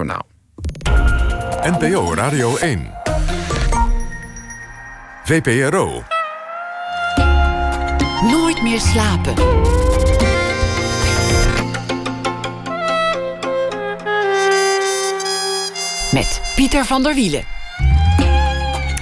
[0.00, 0.26] Journaal.
[1.62, 2.90] NPO Radio 1.
[5.24, 6.02] VPRO.
[8.30, 9.34] Nooit meer slapen.
[16.12, 17.44] Met Pieter van der Wielen.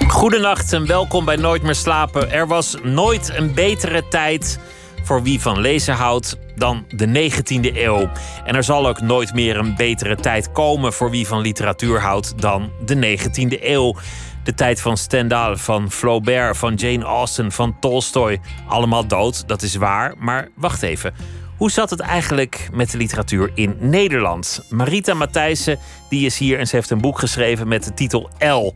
[0.07, 2.31] Goedenacht en welkom bij Nooit meer slapen.
[2.31, 4.59] Er was nooit een betere tijd
[5.03, 8.09] voor wie van lezen houdt dan de 19e eeuw.
[8.45, 12.41] En er zal ook nooit meer een betere tijd komen voor wie van literatuur houdt
[12.41, 13.95] dan de 19e eeuw.
[14.43, 18.39] De tijd van Stendhal, van Flaubert, van Jane Austen, van Tolstoy.
[18.67, 20.13] Allemaal dood, dat is waar.
[20.17, 21.13] Maar wacht even.
[21.57, 24.65] Hoe zat het eigenlijk met de literatuur in Nederland?
[24.69, 28.73] Marita Matthijssen die is hier en ze heeft een boek geschreven met de titel L.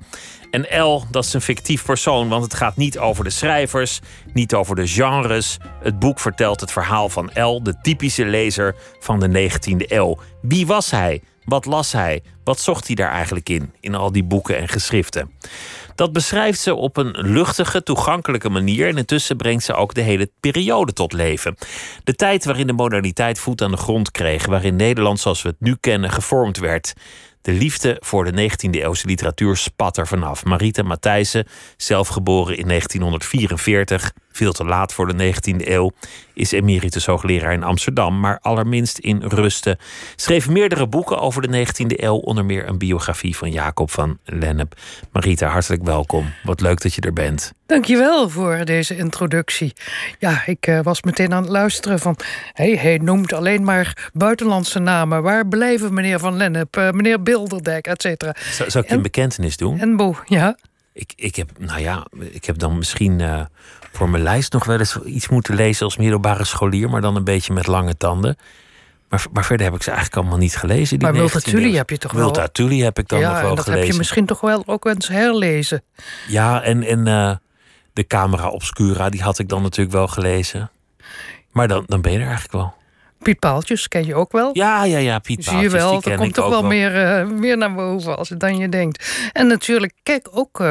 [0.54, 4.00] En L, dat is een fictief persoon, want het gaat niet over de schrijvers,
[4.34, 5.58] niet over de genres.
[5.82, 10.18] Het boek vertelt het verhaal van L, de typische lezer van de 19e eeuw.
[10.42, 11.22] Wie was hij?
[11.46, 12.24] Wat las hij?
[12.44, 15.32] Wat zocht hij daar eigenlijk in, in al die boeken en geschriften?
[15.96, 18.88] Dat beschrijft ze op een luchtige, toegankelijke manier.
[18.88, 21.56] En intussen brengt ze ook de hele periode tot leven.
[22.04, 25.60] De tijd waarin de moderniteit voet aan de grond kreeg, waarin Nederland zoals we het
[25.60, 26.94] nu kennen gevormd werd.
[27.44, 30.46] De liefde voor de 19e eeuwse literatuur spat er vanaf.
[30.46, 35.92] Marita Matthijssen, zelf geboren in 1944, veel te laat voor de 19e eeuw,
[36.34, 39.78] is emeritus hoogleraar in Amsterdam, maar allerminst in Rusten.
[40.16, 44.76] Schreef meerdere boeken over de 19e eeuw, onder meer een biografie van Jacob van Lennep.
[45.12, 46.34] Marita, hartelijk welkom.
[46.44, 47.54] Wat leuk dat je er bent.
[47.66, 49.74] Dankjewel voor deze introductie.
[50.20, 52.16] Ja, ik uh, was meteen aan het luisteren van...
[52.54, 55.24] Hey, hij noemt alleen maar buitenlandse namen.
[55.24, 58.36] Waar blijven meneer Van Lennep, uh, meneer Bilderdijk, et cetera?
[58.52, 59.80] Zou, zou ik een bekentenis doen?
[59.80, 60.56] En Bo, ja?
[60.94, 63.42] Ik, ik, heb, nou ja, ik heb dan misschien uh,
[63.92, 67.24] voor mijn lijst nog wel eens iets moeten lezen als middelbare scholier, maar dan een
[67.24, 68.38] beetje met lange tanden.
[69.10, 71.00] Maar, maar verder heb ik ze eigenlijk allemaal niet gelezen.
[71.00, 72.24] Die maar Multatuli heb je toch wel?
[72.24, 73.84] Multatuli heb ik dan ja, nog wel en dat gelezen.
[73.84, 75.84] heb je misschien toch wel ook eens herlezen.
[76.28, 77.36] Ja, en, en uh,
[77.94, 80.72] de Camera Obscura, die had ik dan natuurlijk wel gelezen.
[81.52, 82.74] Maar dan, dan ben je er eigenlijk wel.
[83.24, 84.50] Piet Paaltjes ken je ook wel.
[84.54, 87.58] Ja, ja, ja, Piet Zie je wel, er komt toch wel, wel, Meer, uh, meer
[87.58, 89.30] naar boven als dan je denkt.
[89.32, 90.68] En natuurlijk, kijk, ook uh,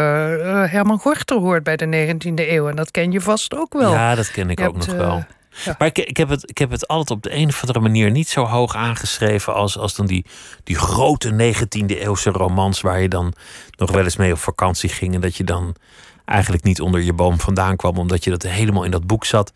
[0.70, 2.68] Herman Gorter hoort bij de 19e eeuw.
[2.68, 3.92] En dat ken je vast ook wel.
[3.92, 5.24] Ja, dat ken ik je ook hebt, nog wel.
[5.64, 5.74] Ja.
[5.78, 8.10] Maar ik, ik, heb het, ik heb het altijd op de een of andere manier
[8.10, 10.26] niet zo hoog aangeschreven als, als dan die,
[10.64, 13.32] die grote 19e eeuwse romans waar je dan
[13.76, 15.14] nog wel eens mee op vakantie ging.
[15.14, 15.76] En dat je dan
[16.24, 19.52] eigenlijk niet onder je boom vandaan kwam, omdat je dat helemaal in dat boek zat.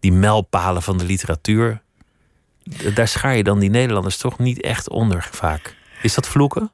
[0.00, 1.82] Die mijlpalen van de literatuur.
[2.94, 5.76] Daar schaar je dan die Nederlanders toch niet echt onder vaak.
[6.02, 6.70] Is dat vloeken?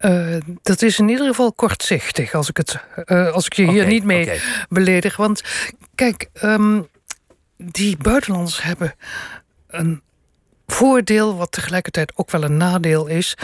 [0.00, 3.86] Uh, dat is in ieder geval kortzichtig, als ik, het, uh, als ik je hier
[3.86, 4.40] niet mee okay.
[4.68, 5.16] beledig.
[5.16, 5.42] Want
[5.94, 6.88] kijk, um,
[7.56, 8.94] die buitenlanders hebben
[9.66, 10.02] een
[10.66, 13.36] voordeel, wat tegelijkertijd ook wel een nadeel is.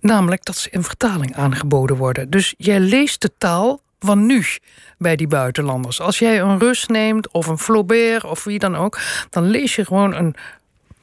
[0.00, 2.30] Namelijk dat ze in vertaling aangeboden worden.
[2.30, 4.44] Dus jij leest de taal van nu
[4.98, 6.00] bij die buitenlanders.
[6.00, 8.98] Als jij een Rus neemt of een Flaubert of wie dan ook,
[9.30, 10.36] dan lees je gewoon een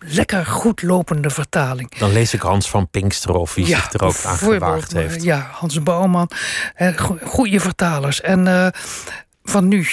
[0.05, 1.97] lekker goed lopende vertaling.
[1.97, 5.23] Dan lees ik Hans van Pinkster of wie ja, zich er ook aan gewaagd heeft.
[5.23, 6.29] Ja, Hans Bouwman.
[7.23, 8.21] Goede vertalers.
[8.21, 8.67] En uh,
[9.43, 9.87] van nu.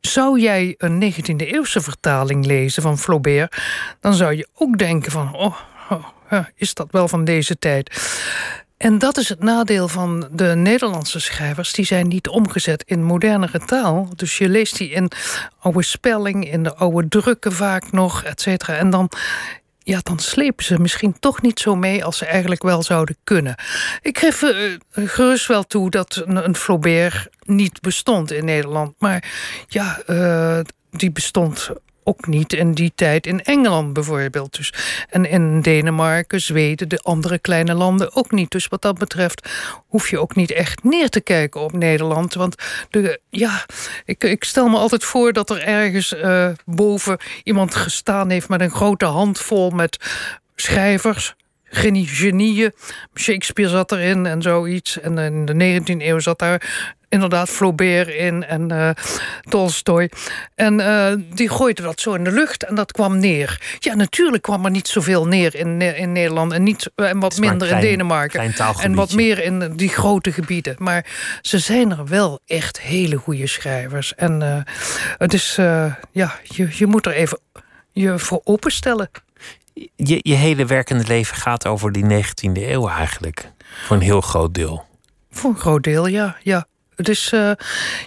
[0.00, 3.56] Zou jij een 19e eeuwse vertaling lezen van Flaubert,
[4.00, 5.56] dan zou je ook denken van, oh,
[5.90, 6.04] oh
[6.54, 7.90] is dat wel van deze tijd?
[8.82, 11.72] En dat is het nadeel van de Nederlandse schrijvers.
[11.72, 14.08] Die zijn niet omgezet in modernere taal.
[14.16, 15.10] Dus je leest die in
[15.58, 18.76] oude spelling, in de oude drukken vaak nog, et cetera.
[18.76, 19.10] En dan,
[19.78, 23.54] ja, dan slepen ze misschien toch niet zo mee als ze eigenlijk wel zouden kunnen.
[24.00, 28.94] Ik geef uh, gerust wel toe dat een, een, Flaubert niet bestond in Nederland.
[28.98, 29.24] Maar
[29.68, 30.60] ja, uh,
[30.90, 31.70] die bestond
[32.04, 34.56] ook niet in die tijd in Engeland bijvoorbeeld.
[34.56, 34.72] Dus,
[35.10, 38.50] en in Denemarken, Zweden, de andere kleine landen ook niet.
[38.50, 39.48] Dus wat dat betreft
[39.86, 42.34] hoef je ook niet echt neer te kijken op Nederland.
[42.34, 42.54] Want
[42.90, 43.66] de, ja,
[44.04, 48.60] ik, ik stel me altijd voor dat er ergens uh, boven iemand gestaan heeft met
[48.60, 49.96] een grote handvol met
[50.54, 51.34] schrijvers.
[51.64, 52.72] Genie, genieën.
[53.14, 55.00] Shakespeare zat erin en zoiets.
[55.00, 58.90] En in de 19e eeuw zat daar inderdaad Flaubert in en uh,
[59.48, 60.10] Tolstoy.
[60.54, 63.76] En uh, die gooiden dat zo in de lucht en dat kwam neer.
[63.78, 67.68] Ja, natuurlijk kwam er niet zoveel neer in, in Nederland en, niet, en wat minder
[67.68, 68.54] klein, in Denemarken.
[68.80, 70.74] En wat meer in die grote gebieden.
[70.78, 71.06] Maar
[71.42, 74.14] ze zijn er wel echt hele goede schrijvers.
[74.14, 74.56] En uh,
[75.18, 75.54] het is,
[76.10, 77.38] ja, je, je moet er even
[77.92, 79.10] je voor openstellen.
[79.96, 83.50] Je, je hele werkende leven gaat over die 19e eeuw eigenlijk.
[83.86, 84.84] Voor een heel groot deel.
[85.30, 86.36] Voor een groot deel, ja.
[86.42, 86.66] ja.
[86.96, 87.50] Is, uh,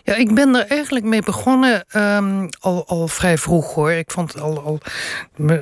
[0.03, 3.91] ja, ik ben er eigenlijk mee begonnen um, al, al vrij vroeg hoor.
[3.91, 4.79] Ik vond al, al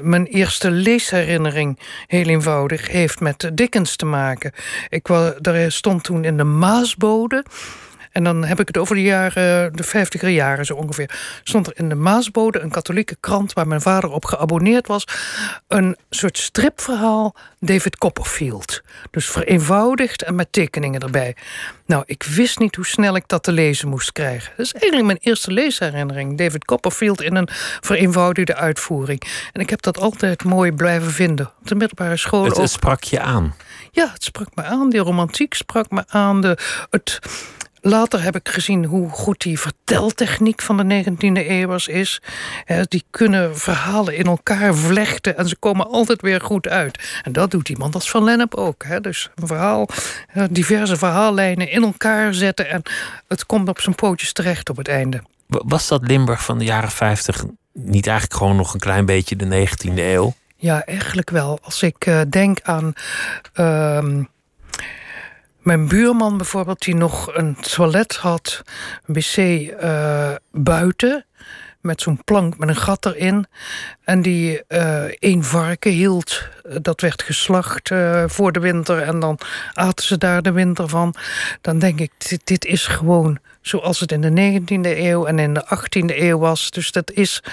[0.02, 4.52] mijn eerste leesherinnering heel eenvoudig heeft met Dickens te maken.
[4.90, 5.32] Ik was,
[5.68, 7.44] stond toen in de Maasbode
[8.14, 11.10] en dan heb ik het over de jaren, de vijftiger jaren zo ongeveer.
[11.44, 15.08] Stond er in de Maasbode, een katholieke krant waar mijn vader op geabonneerd was,
[15.68, 18.82] een soort stripverhaal David Copperfield.
[19.12, 21.36] Dus vereenvoudigd en met tekeningen erbij.
[21.86, 24.54] Nou, ik wist niet hoe snel ik dat te lezen moest krijgen.
[24.58, 26.38] Dat is eigenlijk mijn eerste leesherinnering.
[26.38, 27.48] David Copperfield in een
[27.82, 29.22] vereenvoudigde uitvoering.
[29.52, 31.52] En ik heb dat altijd mooi blijven vinden.
[31.60, 33.56] Op de middelbare school het, het sprak je aan?
[33.92, 34.90] Ja, het sprak me aan.
[34.90, 36.42] Die romantiek sprak me aan.
[36.42, 36.58] De,
[36.90, 37.20] het,
[37.86, 42.22] Later heb ik gezien hoe goed die verteltechniek van de 19e eeuw is.
[42.88, 47.20] Die kunnen verhalen in elkaar vlechten en ze komen altijd weer goed uit.
[47.24, 49.04] En dat doet iemand als Van Lennep ook.
[49.04, 49.88] Dus een verhaal,
[50.50, 52.82] diverse verhaallijnen in elkaar zetten en
[53.28, 55.22] het komt op zijn pootjes terecht op het einde.
[55.48, 57.44] Was dat Limburg van de jaren 50
[57.74, 60.34] niet eigenlijk gewoon nog een klein beetje de 19e eeuw?
[60.56, 61.60] Ja, eigenlijk wel.
[61.62, 62.94] Als ik uh, denk aan.
[63.56, 64.24] Uh,
[65.64, 68.62] mijn buurman bijvoorbeeld, die nog een toilet had,
[69.06, 71.26] een wc uh, buiten,
[71.82, 73.46] met zo'n plank met een gat erin.
[74.04, 76.48] En die uh, één varken hield,
[76.82, 77.92] dat werd geslacht
[78.26, 79.38] voor de winter en dan
[79.74, 81.16] aten ze daar de winter van.
[81.62, 85.54] Dan denk ik, dit, dit is gewoon zoals het in de 19e eeuw en in
[85.54, 86.72] de 18e eeuw was.
[86.72, 87.44] Dus dat is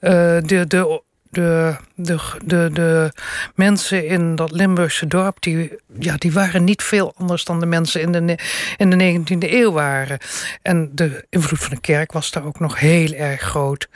[0.00, 3.12] de, de de, de, de, de
[3.54, 8.00] mensen in dat Limburgse dorp, die, ja, die waren niet veel anders dan de mensen
[8.00, 8.38] in de,
[8.76, 10.18] in de 19e eeuw waren.
[10.62, 13.88] En de invloed van de kerk was daar ook nog heel erg groot.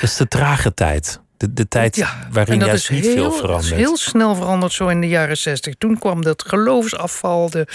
[0.00, 1.20] Dat is de trage tijd.
[1.40, 3.68] De, de tijd ja, waarin juist niet veel verandert.
[3.68, 5.74] Dat is heel snel veranderd zo in de jaren zestig.
[5.78, 7.50] Toen kwam dat geloofsafval.
[7.50, 7.66] De,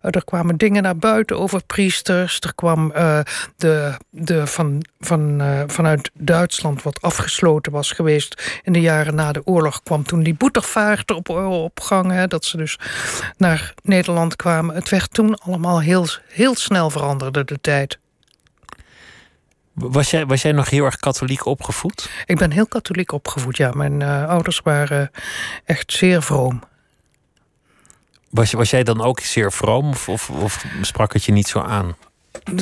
[0.00, 2.38] er kwamen dingen naar buiten over priesters.
[2.40, 3.20] Er kwam uh,
[3.56, 8.60] de, de van, van, uh, vanuit Duitsland wat afgesloten was geweest...
[8.62, 12.10] in de jaren na de oorlog kwam toen die boetervaart op, op gang.
[12.10, 12.78] Hè, dat ze dus
[13.36, 14.74] naar Nederland kwamen.
[14.74, 17.98] Het werd toen allemaal heel, heel snel veranderde de tijd.
[19.90, 22.10] Was jij, was jij nog heel erg katholiek opgevoed?
[22.26, 23.70] Ik ben heel katholiek opgevoed, ja.
[23.70, 25.10] Mijn uh, ouders waren
[25.64, 26.62] echt zeer vroom.
[28.30, 31.60] Was, was jij dan ook zeer vroom of, of, of sprak het je niet zo
[31.60, 31.96] aan?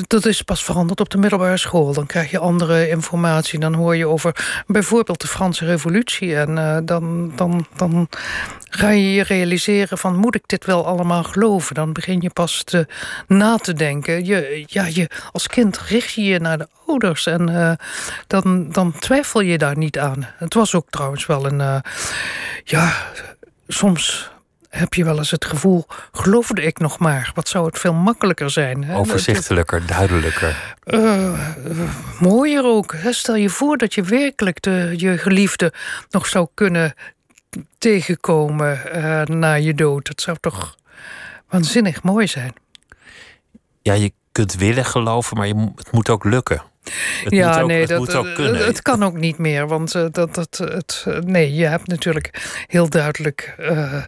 [0.06, 1.92] Dat is pas veranderd op de middelbare school.
[1.92, 3.58] Dan krijg je andere informatie.
[3.58, 6.36] Dan hoor je over bijvoorbeeld de Franse Revolutie.
[6.36, 8.08] En uh, dan, dan, dan
[8.70, 10.16] ga je je realiseren van...
[10.16, 11.74] moet ik dit wel allemaal geloven?
[11.74, 12.86] Dan begin je pas te,
[13.26, 14.24] na te denken.
[14.24, 17.26] Je, ja, je, als kind richt je je naar de ouders.
[17.26, 17.72] En uh,
[18.26, 20.26] dan, dan twijfel je daar niet aan.
[20.36, 21.60] Het was ook trouwens wel een...
[21.60, 21.76] Uh,
[22.64, 22.92] ja,
[23.68, 24.30] soms
[24.70, 27.32] heb je wel eens het gevoel, geloofde ik nog maar?
[27.34, 28.84] Wat zou het veel makkelijker zijn?
[28.84, 28.96] Hè?
[28.96, 30.76] Overzichtelijker, duidelijker.
[30.84, 31.48] Uh,
[32.20, 32.94] mooier ook.
[32.96, 33.12] Hè?
[33.12, 35.72] Stel je voor dat je werkelijk de, je geliefde
[36.10, 36.94] nog zou kunnen
[37.78, 40.06] tegenkomen uh, na je dood.
[40.06, 40.76] Dat zou toch
[41.48, 42.54] waanzinnig mooi zijn.
[43.82, 46.62] Ja, je kunt willen geloven, maar je, het moet ook lukken.
[47.24, 48.66] Het ja, moet ook, nee, het dat, moet ook kunnen.
[48.66, 52.88] Het kan ook niet meer, want uh, dat, dat, het, nee, je hebt natuurlijk heel
[52.88, 54.02] duidelijk uh,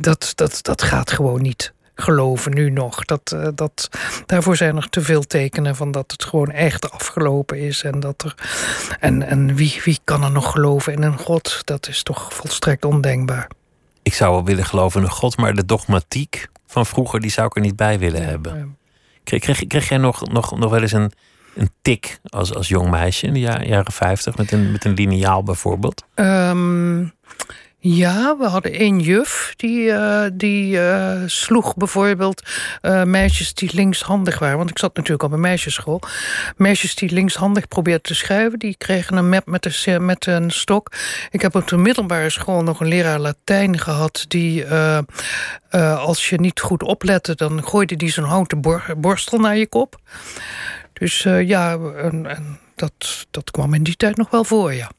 [0.00, 3.04] dat, dat, dat gaat gewoon niet geloven nu nog.
[3.04, 3.88] Dat, uh, dat,
[4.26, 7.82] daarvoor zijn er te veel tekenen van dat het gewoon echt afgelopen is.
[7.82, 8.34] En, dat er,
[9.00, 11.60] en, en wie, wie kan er nog geloven in een God?
[11.64, 13.50] Dat is toch volstrekt ondenkbaar.
[14.02, 17.46] Ik zou wel willen geloven in een God, maar de dogmatiek van vroeger die zou
[17.46, 18.78] ik er niet bij willen hebben.
[19.24, 21.12] Kreeg, kreeg, kreeg jij nog, nog, nog wel eens een,
[21.54, 25.42] een tik als, als jong meisje in de jaren 50 met een, met een lineaal
[25.42, 26.04] bijvoorbeeld?
[26.14, 27.12] Um,
[27.82, 32.42] ja, we hadden één juf die, uh, die uh, sloeg bijvoorbeeld
[32.82, 34.56] uh, meisjes die linkshandig waren.
[34.56, 36.00] Want ik zat natuurlijk op een meisjesschool.
[36.56, 40.92] Meisjes die linkshandig probeerden te schrijven, die kregen een map met, een, met een stok.
[41.30, 44.66] Ik heb op de middelbare school nog een leraar Latijn gehad die,
[45.96, 48.60] als je niet goed oplette, dan gooide die zo'n houten
[48.96, 50.00] borstel naar je kop.
[50.92, 54.90] Dus ja, en dat, dat kwam in die tijd nog wel voor, ja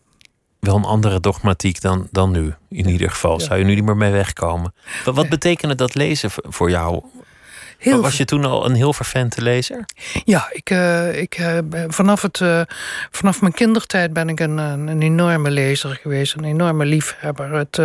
[0.62, 2.54] wel een andere dogmatiek dan, dan nu.
[2.70, 3.40] In ieder geval.
[3.40, 4.74] Zou je nu niet meer mee wegkomen.
[5.06, 7.04] Wat, wat betekende dat lezen voor jou?
[7.78, 9.86] Heel was je toen al een heel vervente lezer?
[10.24, 12.62] Ja, ik, uh, ik, uh, vanaf, het, uh,
[13.12, 16.36] vanaf mijn kindertijd ben ik een, een enorme lezer geweest.
[16.36, 17.52] Een enorme liefhebber.
[17.54, 17.78] Het,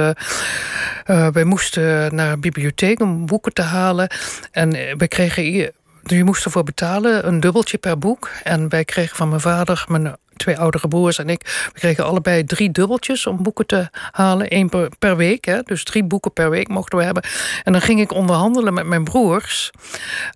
[1.32, 4.08] wij moesten naar een bibliotheek om boeken te halen.
[4.50, 8.30] En we kregen je moest ervoor betalen, een dubbeltje per boek.
[8.42, 12.44] En wij kregen van mijn vader, mijn twee oudere broers en ik, we kregen allebei
[12.44, 14.48] drie dubbeltjes om boeken te halen.
[14.48, 17.22] één per, per week, hè, dus drie boeken per week mochten we hebben.
[17.62, 19.70] En dan ging ik onderhandelen met mijn broers.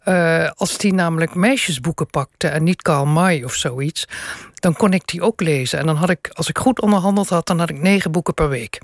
[0.04, 4.06] Uh, als die namelijk meisjesboeken pakte en niet Karl May of zoiets,
[4.54, 5.78] dan kon ik die ook lezen.
[5.78, 8.48] En dan had ik, als ik goed onderhandeld had, dan had ik negen boeken per
[8.48, 8.80] week.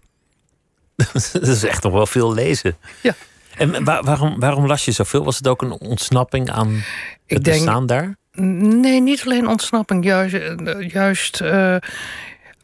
[1.33, 2.77] dat is echt nog wel veel lezen.
[3.01, 3.15] Ja.
[3.57, 5.25] En waarom, waarom las je zoveel?
[5.25, 6.83] Was het ook een ontsnapping aan het
[7.27, 8.17] ik bestaan daar?
[8.37, 10.05] Nee, niet alleen ontsnapping.
[10.05, 11.77] Juist, eh, juist uh,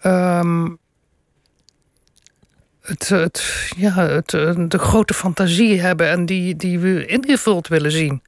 [0.05, 0.79] um,
[2.83, 4.31] het, het, ja, het,
[4.71, 8.23] de grote fantasie hebben en die, die we ingevuld willen zien.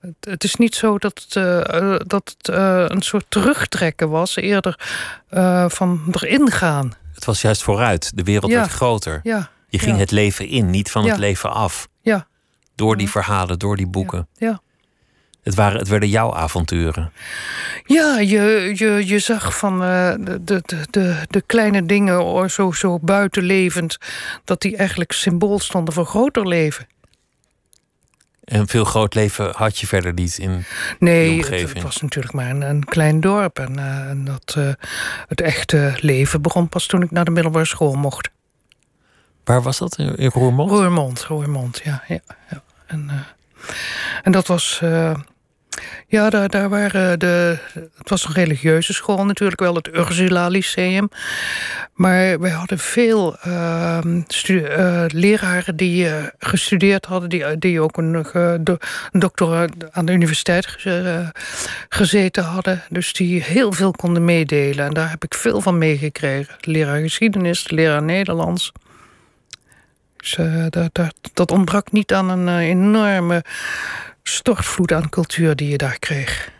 [0.00, 4.36] Het, het is niet zo dat het, uh, dat het uh, een soort terugtrekken was,
[4.36, 4.78] eerder
[5.68, 6.94] van erin gaan.
[7.14, 8.16] Het was juist vooruit.
[8.16, 8.58] De wereld ja.
[8.58, 9.20] werd groter.
[9.22, 9.50] Ja.
[9.68, 10.00] Je ging ja.
[10.00, 11.88] het leven in, niet van het leven af.
[12.00, 12.26] Ja.
[12.74, 14.28] Door die verhalen, door die boeken.
[14.34, 14.60] Ja.
[15.46, 17.12] Het, waren, het werden jouw avonturen.
[17.84, 22.72] Ja, je, je, je zag van eh, de, de, de, de kleine dingen oh, zo,
[22.72, 23.98] zo buitenlevend...
[24.44, 26.86] dat die eigenlijk symbool stonden voor groter leven.
[28.44, 30.64] En veel groot leven had je verder niet in
[30.98, 31.72] Nee, het, omgeving.
[31.72, 33.58] het was natuurlijk maar een, een klein dorp.
[33.58, 34.70] En, eh, en dat, eh,
[35.28, 38.30] het echte leven begon pas toen ik naar de middelbare school mocht.
[39.44, 39.98] Waar was dat?
[39.98, 40.70] In, in Roermond?
[40.70, 42.02] Roermond, Roermond, ja.
[42.08, 42.62] ja, ja.
[42.86, 43.10] En,
[44.22, 44.82] en dat was...
[45.76, 47.58] eh, ja, daar, daar waren de...
[47.98, 51.08] Het was een religieuze school natuurlijk wel, het Ursula Lyceum.
[51.94, 53.98] Maar wij hadden veel eh,
[54.44, 57.28] eh, leraren die eh, gestudeerd hadden...
[57.28, 58.12] die, die ook een,
[58.60, 58.76] do-
[59.10, 61.42] een doctoraat aan de universiteit ge- eh,
[61.88, 62.82] gezeten hadden.
[62.88, 64.86] Dus die heel veel konden meedelen.
[64.86, 66.54] En daar heb ik veel van meegekregen.
[66.60, 68.72] Leraar geschiedenis, de leraar Nederlands.
[70.16, 73.44] Dus eh, dat, ontbrak niet aan een eh, enorme
[74.28, 76.50] stortvloed aan cultuur die je daar kreeg.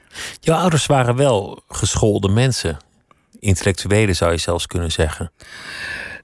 [0.40, 2.76] Jouw ouders waren wel geschoolde mensen.
[3.40, 5.32] Intellectuelen zou je zelfs kunnen zeggen.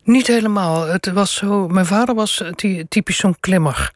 [0.04, 0.86] Niet helemaal.
[0.86, 1.68] Het was zo.
[1.68, 3.92] Mijn vader was ty- typisch zo'n klimmer.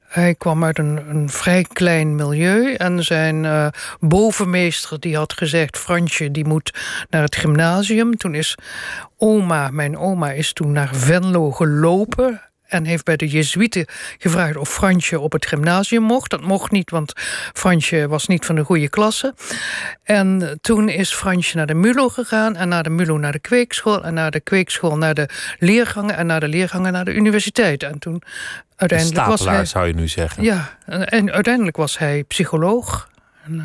[0.00, 2.74] Hij kwam uit een, een vrij klein milieu.
[2.74, 3.66] En zijn eh,
[4.00, 5.78] bovenmeester die had gezegd...
[5.78, 6.74] Fransje, die moet
[7.10, 8.16] naar het gymnasium.
[8.16, 8.54] Toen is
[9.18, 12.49] oma, mijn oma, is toen naar Venlo gelopen...
[12.70, 13.86] en heeft bij de Jezuïeten
[14.18, 16.30] gevraagd of Fransje op het gymnasium mocht.
[16.30, 17.12] Dat mocht niet, want
[17.52, 19.34] Fransje was niet van de goede klasse.
[20.02, 22.56] En toen is Fransje naar de MULO gegaan...
[22.56, 24.04] en naar de MULO naar de kweekschool...
[24.04, 26.16] en naar de kweekschool naar de leergangen...
[26.16, 27.82] en naar de leergangen naar de universiteit.
[27.82, 28.22] En toen
[28.76, 29.64] uiteindelijk was stapelaar hij...
[29.66, 30.42] zou je nu zeggen.
[30.42, 33.08] Ja, en, en uiteindelijk was hij psycholoog.
[33.44, 33.64] En, eh,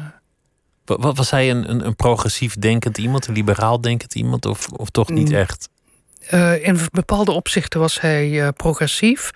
[0.86, 4.68] Wa- wa- Was hij een, een, een progressief denkend iemand, een liberaal denkend iemand, of,
[4.68, 5.36] of toch niet Mm.
[5.36, 5.70] echt?
[6.28, 9.32] Eh, in bepaalde opzichten was hij eh, progressief.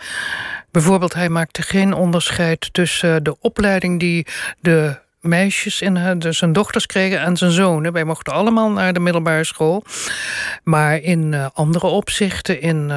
[0.72, 4.28] Bijvoorbeeld, hij maakte geen onderscheid tussen eh, de opleiding die
[4.60, 7.92] de meisjes in dus zijn dochters kregen en zijn zonen.
[7.92, 9.84] Wij mochten allemaal naar de middelbare school.
[10.64, 12.90] Maar in andere opzichten, in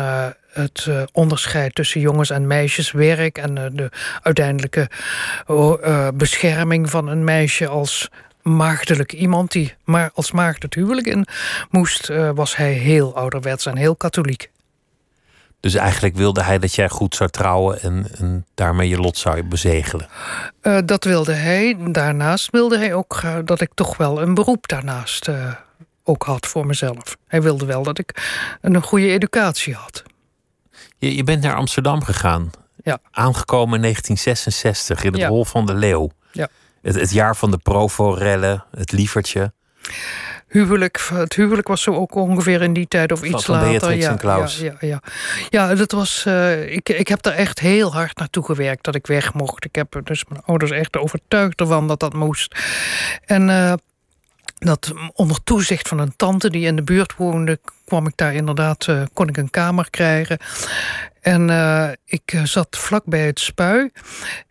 [0.53, 3.91] het onderscheid tussen jongens en meisjes, werk en de
[4.23, 4.91] uiteindelijke
[6.15, 8.11] bescherming van een meisje als
[8.43, 11.27] maagdelijk iemand die maar als maagd het huwelijk in
[11.71, 14.51] moest, eh, was hij heel ouderwets en heel katholiek.
[15.61, 19.43] Dus eigenlijk wilde hij dat jij goed zou trouwen en, en daarmee je lot zou
[19.43, 20.09] bezegelen.
[20.61, 21.77] Eh, dat wilde hij.
[21.79, 25.29] Daarnaast wilde hij ook eh, dat ik toch wel een beroep daarnaast
[26.05, 27.17] ook had voor mezelf.
[27.27, 28.23] Hij wilde wel dat ik
[28.61, 30.03] een goede educatie had.
[30.99, 32.51] Je, je bent naar Amsterdam gegaan.
[32.83, 32.99] Ja.
[33.11, 35.29] Aangekomen in 1966 in het Ja.
[35.29, 36.11] Hol van de Leeuw.
[36.33, 36.49] Ja.
[36.83, 39.53] Het, het jaar van de Provo-rellen, het lievertje.
[40.53, 43.71] Huwelijk, het huwelijk was zo ook ongeveer in die tijd of iets van later.
[43.71, 44.59] Beatrix ja, en Klaus.
[44.59, 45.03] Ja, ja, ja.
[45.49, 49.07] ja dat was, eh, ik, ik heb daar echt heel hard naartoe gewerkt dat ik
[49.07, 49.65] weg mocht.
[49.65, 52.57] Ik heb dus mijn ouders echt overtuigd ervan dat dat moest.
[53.25, 53.73] En eh,
[54.59, 58.87] dat onder toezicht van een tante die in de buurt woonde, kwam ik daar inderdaad,
[58.87, 60.39] eh, kon ik een kamer krijgen.
[61.21, 61.51] En
[62.05, 63.91] ik zat vlak bij het spui.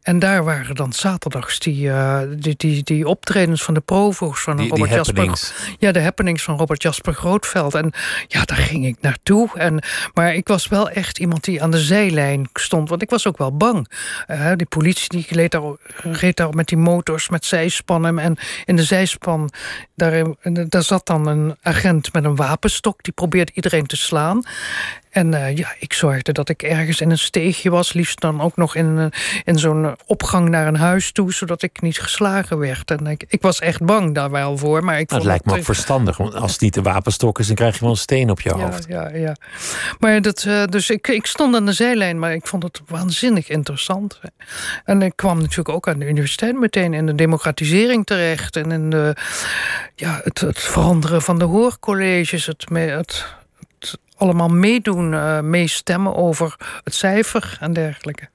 [0.02, 4.58] En daar waren dan zaterdags die, eh, die, die, die optredens van de provo's van
[4.58, 5.54] Die, die Robert Jasper.
[5.80, 7.76] Ja, de happenings van Robert Jasper Grootveld.
[7.76, 7.94] En
[8.28, 9.50] ja, daar ging ik naartoe.
[9.54, 12.90] En, maar ik was wel echt iemand die aan de zijlijn stond.
[12.90, 13.92] Want ik was ook wel bang.
[14.28, 18.20] Eh, die politie die reed daar, reed daar met die motors met zijspannen.
[18.20, 19.52] En in de zijspan,
[19.96, 20.26] daar,
[20.68, 23.04] daar zat dan een agent met een wapenstok.
[23.04, 24.44] Die probeerde iedereen te slaan.
[25.10, 27.94] En eh, ja, ik zorgde dat ik ergens in een steegje was.
[27.94, 29.12] Liefst dan ook nog in,
[29.44, 32.92] in zo'n opgang naar een huis toe, zodat ik niet geslagen werd.
[32.92, 34.84] En ik, ik was echt bang daar wel voor.
[34.84, 37.48] Maar ik Nou, het lijkt me ook verstandig, want als het niet de wapenstok is,
[37.48, 38.86] dan krijg je wel een steen op je ja, hoofd.
[38.88, 39.36] ja, ja.
[40.00, 43.50] Maar dat, eh, dus ik, ik stond aan de zijlijn, maar ik vond het waanzinnig
[43.50, 44.20] interessant.
[44.86, 48.56] En ik kwam natuurlijk ook aan de universiteit meteen in de democratisering terecht.
[48.56, 49.16] En in de,
[49.96, 53.26] ja, het, het veranderen van de hoorcolleges, het, het
[54.22, 58.30] allemaal meedoen, eh, meestemmen over het cijfer en dergelijke.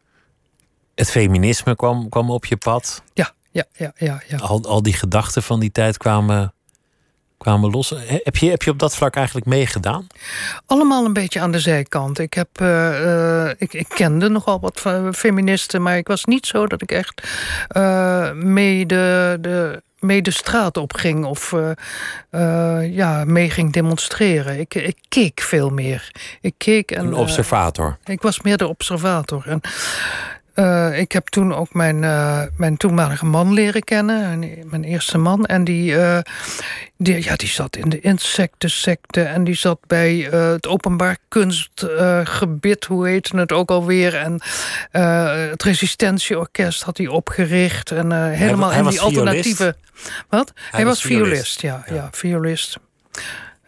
[0.96, 3.02] Het feminisme kwam, kwam op je pad.
[3.14, 4.22] Ja, ja, ja, ja.
[4.28, 4.36] ja.
[4.36, 6.52] Al, al die gedachten van die tijd kwamen,
[7.38, 7.90] kwamen los.
[7.90, 10.06] He- Heb je, heb je op dat vlak eigenlijk meegedaan?
[10.66, 12.18] Allemaal een beetje aan de zijkant.
[12.18, 16.66] Ik, heb, eh, eh, ik, ik kende nogal wat feministen, maar ik was niet zo
[16.66, 17.28] dat ik echt
[17.68, 21.54] eh, mee, de, de, mee de straat op ging of
[22.90, 24.58] ja, mee ging demonstreren.
[24.60, 26.10] Ik, ik keek veel meer.
[26.40, 27.98] Ik keek en, Een observator.
[28.04, 29.46] ik was meer de observator.
[29.46, 29.60] En,
[30.56, 35.18] eh, ik heb toen ook mijn, eh, mijn toenmalige man leren kennen, en mijn eerste
[35.18, 35.44] man.
[35.44, 36.18] En die, eh,
[36.98, 42.84] die, ja, die zat in de insectensecte en die zat bij eh, het openbaar kunstgebied,
[42.84, 44.14] hoe heette het ook alweer.
[44.14, 44.40] En
[44.90, 47.90] eh, het Resistentieorkest had hij opgericht.
[47.90, 49.76] En eh, helemaal hij in die alternatieve.
[50.28, 50.52] Wat?
[50.70, 51.94] Hij, was was violist, violist, ja, ja.
[51.94, 52.08] ja.
[52.12, 52.78] violist.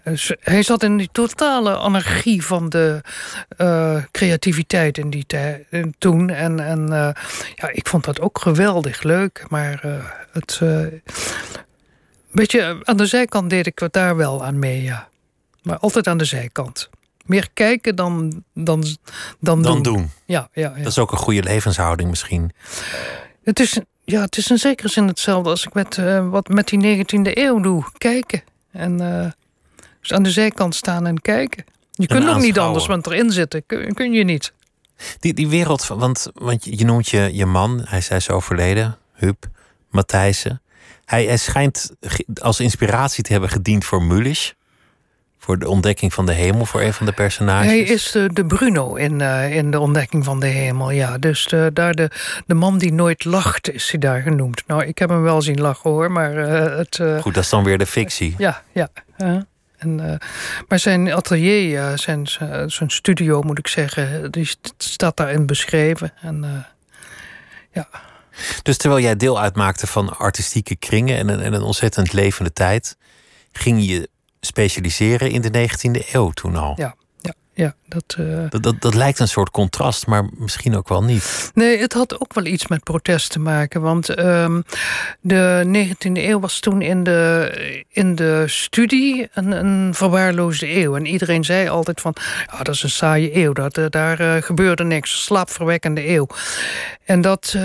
[0.08, 3.00] Dus hij zat in die totale anarchie van de
[3.56, 6.30] eh, creativiteit in die tijd en toen.
[6.30, 7.24] En, en eh,
[7.54, 9.44] ja, ik vond dat ook geweldig leuk.
[9.48, 10.58] Maar eh, het.
[10.62, 10.86] eh,
[12.32, 15.08] beetje aan de zijkant deed ik wat daar wel aan mee, ja.
[15.62, 16.90] Maar altijd aan de zijkant.
[17.26, 18.84] Meer kijken dan, dan,
[19.40, 19.94] dan, Dan doen.
[19.94, 20.10] doen.
[20.24, 20.82] Ja, ja, ja.
[20.82, 22.50] Dat is ook een goede levenshouding misschien.
[23.44, 26.68] Het is, ja, het is in zekere zin hetzelfde als ik met, eh, wat met
[26.68, 27.84] die 19e eeuw doe.
[27.98, 28.42] Kijken.
[28.72, 29.30] En eh,
[30.08, 31.64] dus aan de zijkant staan en kijken.
[31.90, 34.52] Je kunt ook niet anders, want erin zitten kun, kun je niet.
[35.20, 38.30] Die, die wereld, van- want, want je noemt je, je man, hij is, hij is
[38.30, 39.46] overleden, Huub
[39.90, 40.62] Matthijssen.
[41.04, 41.90] Hij, hij schijnt
[42.42, 44.54] als inspiratie te hebben gediend voor Mulisch.
[45.38, 47.66] Voor de ontdekking van de hemel, voor een van de personages.
[47.66, 50.90] Hij is de, de Bruno in, eh, in de ontdekking van de hemel.
[50.90, 52.10] Ja, dus de, daar de,
[52.46, 54.62] de man die nooit lacht, is hij daar genoemd.
[54.66, 56.98] Nou, ik heb hem wel zien lachen hoor, maar eh, het.
[56.98, 58.34] eh, Goed, dat is dan weer de fictie.
[58.38, 58.88] Ja, ja.
[59.78, 60.28] En, eh,
[60.68, 62.26] maar zijn atelier, eh, zijn,
[62.66, 66.12] zijn studio moet ik zeggen, die st- staat daarin beschreven.
[66.20, 66.50] En, eh,
[67.72, 67.88] ja.
[68.62, 72.96] Dus terwijl jij deel uitmaakte van artistieke kringen en een, en een ontzettend levende tijd,
[73.52, 74.08] ging je
[74.40, 76.72] specialiseren in de 19e eeuw toen al.
[76.76, 76.94] Ja,
[77.58, 81.50] ja, dat, eh, Dat, dat, dat lijkt een soort contrast, maar misschien ook wel niet.
[81.54, 83.80] Nee, het had ook wel iets met protest te maken.
[83.80, 84.60] Want ehm,
[85.20, 90.96] de 19e eeuw was toen in de, in de studie een, een verwaarloosde eeuw.
[90.96, 92.14] En iedereen zei altijd van,
[92.52, 93.52] ja, dat is een saaie eeuw.
[93.52, 96.26] Dat, eh, daar eh, gebeurde niks, slaapverwekkende eeuw.
[97.04, 97.56] En dat...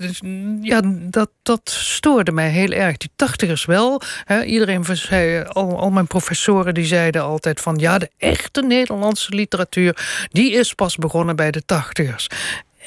[0.00, 0.20] dus,
[0.62, 2.96] ja, dat, dat stoorde mij heel erg.
[2.96, 4.02] Die tachtigers wel.
[4.24, 7.76] Hè, iedereen zei, al, al mijn professoren die zeiden altijd van...
[7.76, 10.26] ja, de echte Nederlandse literatuur...
[10.30, 12.26] die is pas begonnen bij de tachtigers.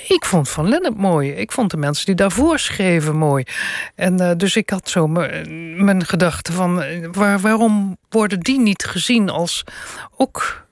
[0.08, 1.32] Ik vond Van Lennep mooi.
[1.32, 3.44] Ik vond de mensen die daarvoor schreven mooi.
[3.96, 6.82] En eh, dus ik had zo mijn, mijn gedachte van...
[6.82, 9.64] eh, Waar, waarom worden die niet gezien als
[10.18, 10.63] ook...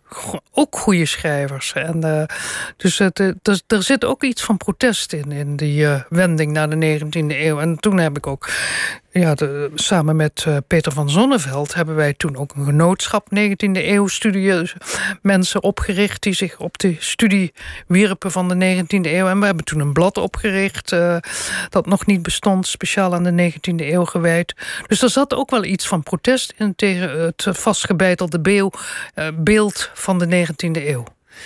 [0.52, 1.74] Ook goede schrijvers.
[1.74, 2.38] En, eh,
[2.78, 6.52] dus het, eh, dus er zit ook iets van protest in, in die eh, wending
[6.52, 7.60] naar de 19e eeuw.
[7.60, 8.50] En toen heb ik ook,
[9.12, 9.36] ja,
[9.76, 14.72] samen met eh, Peter van Zonneveld, hebben wij toen ook een genootschap 19e eeuw studie
[15.22, 17.54] mensen opgericht die zich op de studie
[17.88, 19.28] wierpen van de 19e eeuw.
[19.28, 21.18] En we hebben toen een blad opgericht eh,
[21.70, 24.56] dat nog niet bestond, speciaal aan de 19e eeuw gewijd.
[24.88, 28.70] Dus er zat ook wel iets van protest in tegen het vastgebeitelde
[29.14, 31.04] eh, beeld van de 19e eeuw.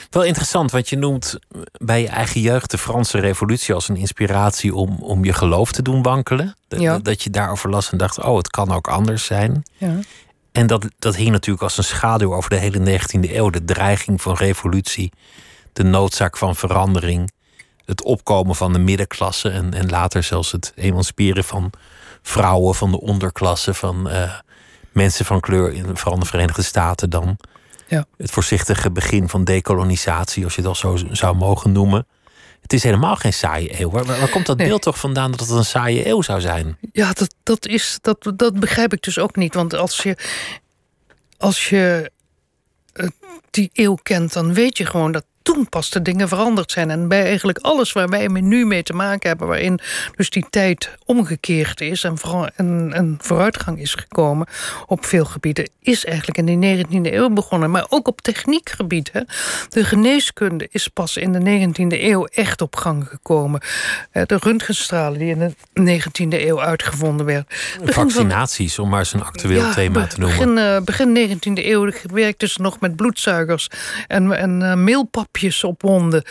[0.10, 1.40] Wel interessant, want je noemt
[1.72, 5.82] bij je eigen jeugd de Franse Revolutie als een inspiratie om, om je geloof te
[5.82, 6.56] doen wankelen.
[6.68, 7.00] Dat, Ja.
[7.00, 9.64] dat je daarover las en dacht, oh, het kan ook anders zijn.
[9.78, 10.00] Ja.
[10.52, 13.50] En dat, dat hing natuurlijk als een schaduw over de hele 19e eeuw.
[13.50, 15.12] De dreiging van revolutie,
[15.74, 17.32] de noodzaak van verandering,
[17.86, 21.72] het opkomen van de middenklasse en, en later zelfs het emanciperen van
[22.22, 24.34] vrouwen, van de onderklasse, van eh,
[24.92, 27.38] mensen van kleur, in, vooral in de Verenigde Staten dan.
[27.88, 28.06] Ja.
[28.18, 32.08] Het voorzichtige begin van decolonisatie, als je dat zo zou mogen noemen.
[32.62, 33.90] Het is helemaal geen saaie eeuw.
[33.90, 34.68] Waar, komt dat Nee.
[34.68, 36.78] beeld toch vandaan dat het een saaie eeuw zou zijn?
[36.92, 39.54] Ja, dat, dat, is, dat, dat begrijp ik dus ook niet.
[39.54, 40.18] Want als je,
[41.38, 42.12] als je
[42.94, 43.08] eh,
[43.50, 46.90] die eeuw kent, dan weet je gewoon dat toen pas de dingen veranderd zijn.
[46.90, 49.48] En bij eigenlijk alles waar wij nu mee te maken hebben...
[49.48, 49.80] waarin
[50.16, 54.48] dus die tijd omgekeerd is en, vooral een, vooruitgang is gekomen...
[54.86, 57.72] op veel gebieden, is eigenlijk in de 19e eeuw begonnen.
[57.72, 59.10] Maar ook op techniekgebied.
[59.12, 59.22] Hè.
[59.70, 63.62] De geneeskunde is pas in de 19e eeuw echt op gang gekomen.
[64.12, 65.40] De röntgenstralen die in
[65.74, 67.48] de 19e eeuw uitgevonden werden.
[67.84, 70.84] Vaccinaties, om maar eens een actueel thema te noemen.
[70.86, 73.70] Begin, begin 19e eeuw werkten ze nog met bloedzuigers
[74.08, 74.74] en, en uh,
[75.64, 76.24] op wonden.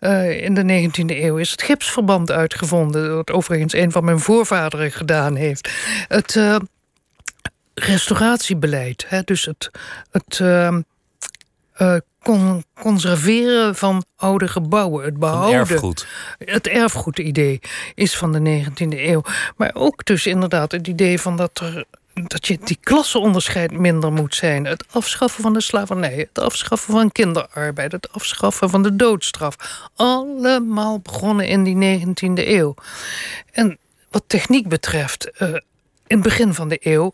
[0.00, 4.92] Uh, in de 19e eeuw is het gipsverband uitgevonden, wat overigens een van mijn voorvaderen
[4.92, 5.70] gedaan heeft.
[6.08, 6.56] Het uh,
[7.74, 9.70] restauratiebeleid, hè, dus het,
[10.10, 10.40] het
[12.22, 15.04] con conserveren van oude gebouwen.
[15.04, 15.58] Het behouden.
[15.58, 16.06] Erfgoed.
[16.38, 17.60] Het erfgoedidee
[17.94, 19.22] is van de 19e eeuw.
[19.56, 21.84] Maar ook dus inderdaad het idee van dat er
[22.26, 24.64] dat je die klasseonderscheid minder moet zijn.
[24.64, 29.56] Het afschaffen van de slavernij, het afschaffen van kinderarbeid, het afschaffen van de doodstraf.
[29.96, 32.74] Allemaal begonnen in die 19e eeuw.
[33.52, 33.78] En
[34.10, 35.48] wat techniek betreft, uh,
[36.06, 37.12] in het begin van de eeuw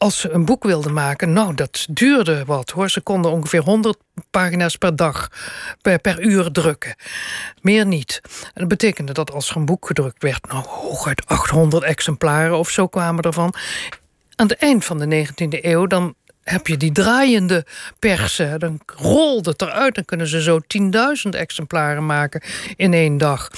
[0.00, 2.90] als ze een boek wilden maken, nou, dat duurde wat hoor.
[2.90, 3.98] Ze konden ongeveer 100
[4.30, 5.28] pagina's per dag,
[5.82, 6.94] per, per uur drukken.
[7.60, 8.20] Meer niet.
[8.24, 12.70] En dat betekende dat als er een boek gedrukt werd, nou, hooguit 800 exemplaren of
[12.70, 13.54] zo kwamen ervan.
[14.36, 17.64] Aan het eind van de 19e eeuw, dan heb je die draaiende
[17.98, 18.60] persen.
[18.60, 19.94] Dan rolt het eruit.
[19.94, 20.60] Dan kunnen ze zo
[21.24, 22.42] 10.000 exemplaren maken
[22.76, 23.50] in één dag.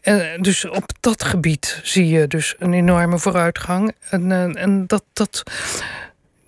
[0.00, 3.94] En dus op dat gebied zie je dus een enorme vooruitgang.
[4.10, 5.04] En, en, en dat.
[5.12, 5.42] dat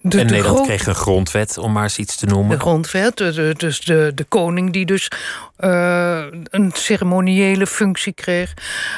[0.03, 2.57] de, en Nederland kreeg een grondwet, om maar eens iets te noemen.
[2.57, 3.16] De grondwet,
[3.57, 5.11] dus de, de koning die dus
[5.59, 8.55] uh, een ceremoniële functie kreeg.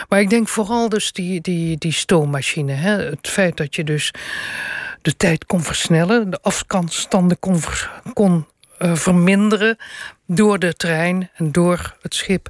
[0.09, 2.73] Maar ik denk vooral dus die, die, die stoommachine.
[2.73, 2.91] Hè?
[2.91, 4.11] Het feit dat je dus
[5.03, 7.61] de tijd kon versnellen, de afstanden kon,
[8.13, 8.47] kon
[8.79, 9.77] uh, verminderen
[10.27, 12.49] door de trein en door het schip.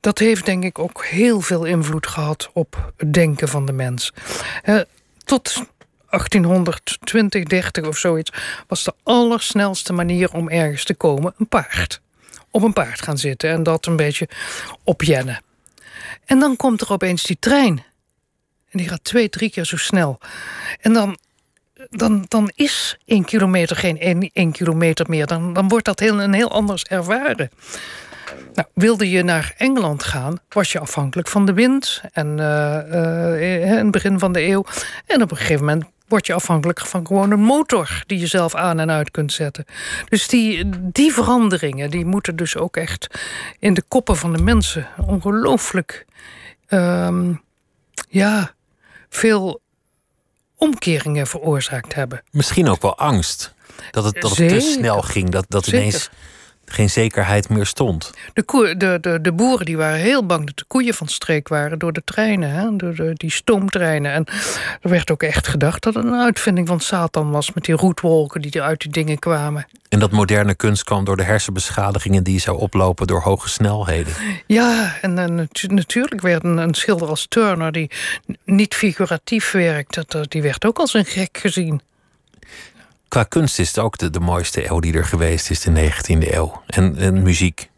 [0.00, 4.12] Dat heeft denk ik ook heel veel invloed gehad op het denken van de mens.
[5.24, 5.64] Tot
[6.08, 8.32] 1820, 30 of zoiets
[8.66, 12.00] was de allersnelste manier om ergens te komen een paard.
[12.50, 14.28] Op een paard gaan zitten en dat een beetje
[14.84, 15.42] opjennen.
[16.24, 17.84] En dan komt er opeens die trein.
[18.70, 20.18] En die gaat twee, drie keer zo snel.
[20.80, 21.18] En dan
[21.90, 25.26] dan, dan is één kilometer geen één, kilometer meer.
[25.26, 27.50] Dan, dan wordt dat heel, een heel anders ervaren.
[28.54, 32.02] Nou, wilde je naar Engeland gaan, was je afhankelijk van de wind.
[32.12, 32.38] En
[33.40, 34.64] in het begin van de eeuw.
[35.06, 38.54] En op een gegeven moment word je afhankelijk van gewoon een motor die je zelf
[38.54, 39.64] aan en uit kunt zetten.
[40.08, 43.20] Dus die, die veranderingen die moeten dus ook echt
[43.58, 46.06] in de koppen van de mensen ongelooflijk
[46.68, 47.42] um,
[48.08, 48.54] ja,
[49.08, 49.60] veel
[50.64, 52.22] omkeringen veroorzaakt hebben.
[52.30, 53.54] Misschien ook wel angst.
[53.90, 55.30] Dat het, dat het te snel ging.
[55.30, 56.10] Dat, dat ineens
[56.66, 58.10] geen zekerheid meer stond.
[58.32, 61.48] De, koe, de, de, de boeren die waren heel bang dat de koeien van streek
[61.48, 64.12] waren door de treinen, hè, door de, die stoomtreinen.
[64.12, 64.24] En
[64.80, 68.40] er werd ook echt gedacht dat het een uitvinding van Satan was met die roetwolken
[68.40, 69.66] die er uit die dingen kwamen.
[69.88, 74.12] En dat moderne kunst kwam door de hersenbeschadigingen die zou oplopen door hoge snelheden.
[74.46, 77.90] Ja, en, en natuurlijk werd een, een, schilder als Turner, die
[78.44, 81.80] niet figuratief werkt, dat, die werd ook als een gek gezien
[83.14, 86.32] qua kunst is het ook de, de mooiste eeuw die er geweest is, de 19e
[86.32, 86.62] eeuw.
[86.66, 87.70] En, en muziek.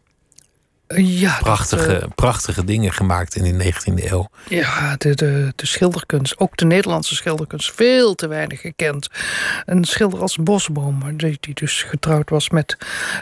[0.95, 4.29] Ja, prachtige, dat, uh, prachtige dingen gemaakt in de 19e eeuw.
[4.49, 9.07] Ja, de, de, de schilderkunst, ook de Nederlandse schilderkunst, veel te weinig gekend.
[9.65, 12.77] Een schilder als Bosboom, die, die dus getrouwd was met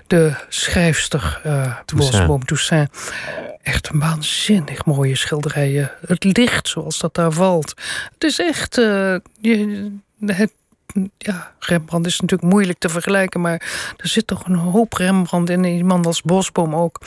[0.07, 2.17] de schrijfster uh, Toussaint.
[2.17, 2.89] Bosboom Toussaint.
[3.61, 5.91] Echt een waanzinnig mooie schilderijen.
[6.07, 7.73] Het licht zoals dat daar valt.
[8.13, 8.77] Het is echt.
[8.77, 9.91] Uh, je,
[10.25, 10.51] het,
[11.17, 15.63] ja, Rembrandt is natuurlijk moeilijk te vergelijken, maar er zit toch een hoop Rembrandt in
[15.63, 17.01] iemand als Bosboom ook.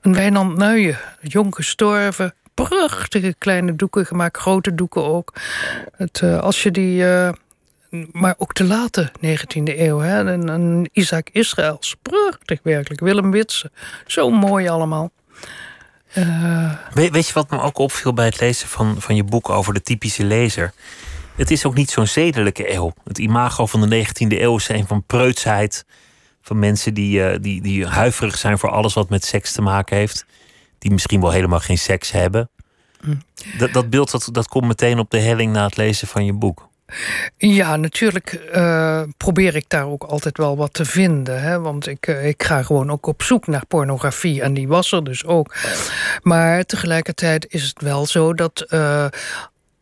[0.00, 5.32] Een Wijnand Nuijen, jong gestorven, prachtige kleine doeken gemaakt, grote doeken ook.
[5.96, 7.28] Het, uh, als je die, uh,
[8.12, 13.72] maar ook de late 19e eeuw, hè, een, een Isaac Israëls, prachtig werkelijk, Willem Witsen,
[14.06, 15.10] zo mooi allemaal.
[16.92, 19.74] Weet, weet je wat me ook opviel bij het lezen van, van je boek over
[19.74, 20.72] de typische lezer?
[21.36, 22.92] Het is ook niet zo'n zedelijke eeuw.
[23.04, 25.84] Het imago van de 19e eeuw is een van preutsheid.
[26.42, 29.96] Van mensen die, uh, die, die huiverig zijn voor alles wat met seks te maken
[29.96, 30.26] heeft.
[30.78, 32.50] Die misschien wel helemaal geen seks hebben.
[33.02, 33.22] Mm.
[33.58, 36.32] Dat, dat beeld dat, dat komt meteen op de helling na het lezen van je
[36.32, 36.68] boek.
[37.36, 41.42] Ja, natuurlijk uh, probeer ik daar ook altijd wel wat te vinden.
[41.42, 41.60] Hè?
[41.60, 44.42] Want ik, uh, ik ga gewoon ook op zoek naar pornografie.
[44.42, 45.54] En die was er dus ook.
[46.22, 49.06] Maar tegelijkertijd is het wel zo dat uh,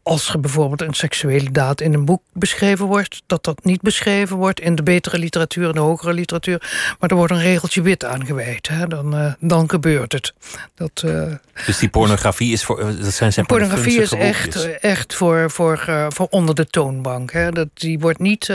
[0.05, 4.37] als er bijvoorbeeld een seksuele daad in een boek beschreven wordt, dat dat niet beschreven
[4.37, 6.59] wordt in de betere literatuur en de hogere literatuur,
[6.99, 8.69] maar er wordt een regeltje wit aangeweid.
[8.69, 10.33] Hè, dan, uh, dan gebeurt het.
[10.75, 11.33] Dat, uh,
[11.67, 12.77] dus die pornografie is voor.
[13.01, 17.33] Dat zijn maar pornografie is echt, echt voor, voor, uh, voor onder de toonbank.
[17.33, 17.51] Hè.
[17.51, 18.53] Dat, die wordt niet.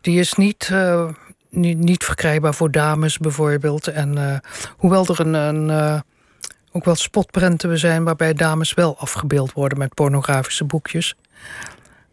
[0.00, 0.72] die is niet.
[1.52, 3.88] Niet, niet verkrijgbaar voor dames bijvoorbeeld.
[3.88, 4.42] En
[4.76, 6.02] hoewel er een, een
[6.72, 11.14] ook wel spotprenten zijn waarbij dames wel afgebeeld worden met pornografische boekjes.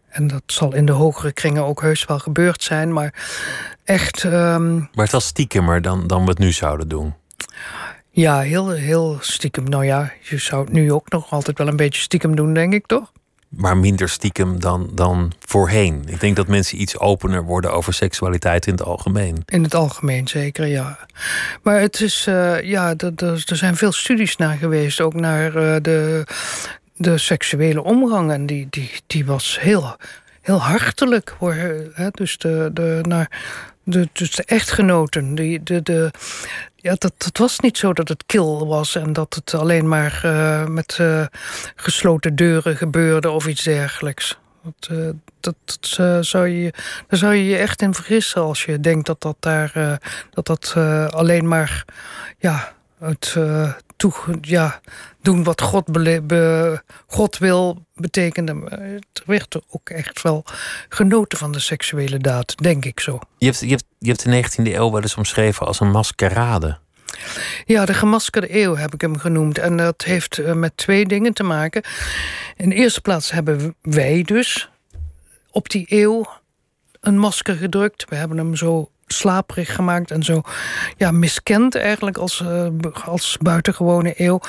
[0.08, 3.14] En dat zal in de hogere kringen ook heus wel gebeurd zijn, maar
[3.84, 4.24] echt.
[4.24, 4.78] Um...
[4.78, 7.14] Maar het was stiekemer dan, dan we het nu zouden doen.
[8.10, 9.64] Ja, heel, heel stiekem.
[9.64, 12.72] Nou ja, je zou het nu ook nog altijd wel een beetje stiekem doen, denk
[12.72, 13.12] ik toch?
[13.48, 16.04] Maar minder stiekem dan, dan voorheen.
[16.06, 19.42] Ik denk dat mensen iets opener worden over seksualiteit in het algemeen.
[19.46, 20.98] In het algemeen zeker, ja.
[21.62, 26.26] Maar het is, uh, ja, er zijn veel studies naar geweest, ook naar uh, de,
[26.96, 28.32] de seksuele omgang.
[28.32, 29.96] En die, die, die was heel,
[30.40, 31.34] heel hartelijk.
[31.38, 31.56] Hoor.
[32.10, 33.30] Dus, de, de, naar,
[33.82, 36.10] de, dus de echtgenoten, die, de, de,
[36.80, 40.22] ja, dat, het was niet zo dat het kil was en dat het alleen maar
[40.24, 41.26] uh, met uh,
[41.76, 44.38] gesloten deuren gebeurde of iets dergelijks.
[44.62, 45.08] Dat, uh,
[45.40, 46.72] dat, dat zou je,
[47.08, 50.74] daar zou je je echt in vergissen als je denkt dat dat daar dat dat
[51.12, 51.84] alleen maar
[52.38, 53.36] ja, het
[53.98, 54.80] toe, ja,
[55.22, 58.52] doen wat God, be, God wil betekende.
[59.12, 60.44] Er werd ook echt wel
[60.88, 63.18] genoten van de seksuele daad, denk ik zo.
[63.38, 66.78] Je hebt, je hebt, je hebt de 19e eeuw wel eens omschreven als een maskerade.
[67.64, 69.58] Ja, de gemaskerde eeuw heb ik hem genoemd.
[69.58, 71.82] En dat heeft eh, met twee dingen te maken.
[72.56, 74.70] In de eerste plaats hebben wij dus
[75.50, 76.26] op die eeuw
[77.00, 78.04] een masker gedrukt.
[78.08, 80.40] We hebben hem zo slaperig gemaakt en zo
[80.96, 82.66] ja, miskend eigenlijk als, uh,
[83.04, 84.40] als buitengewone eeuw.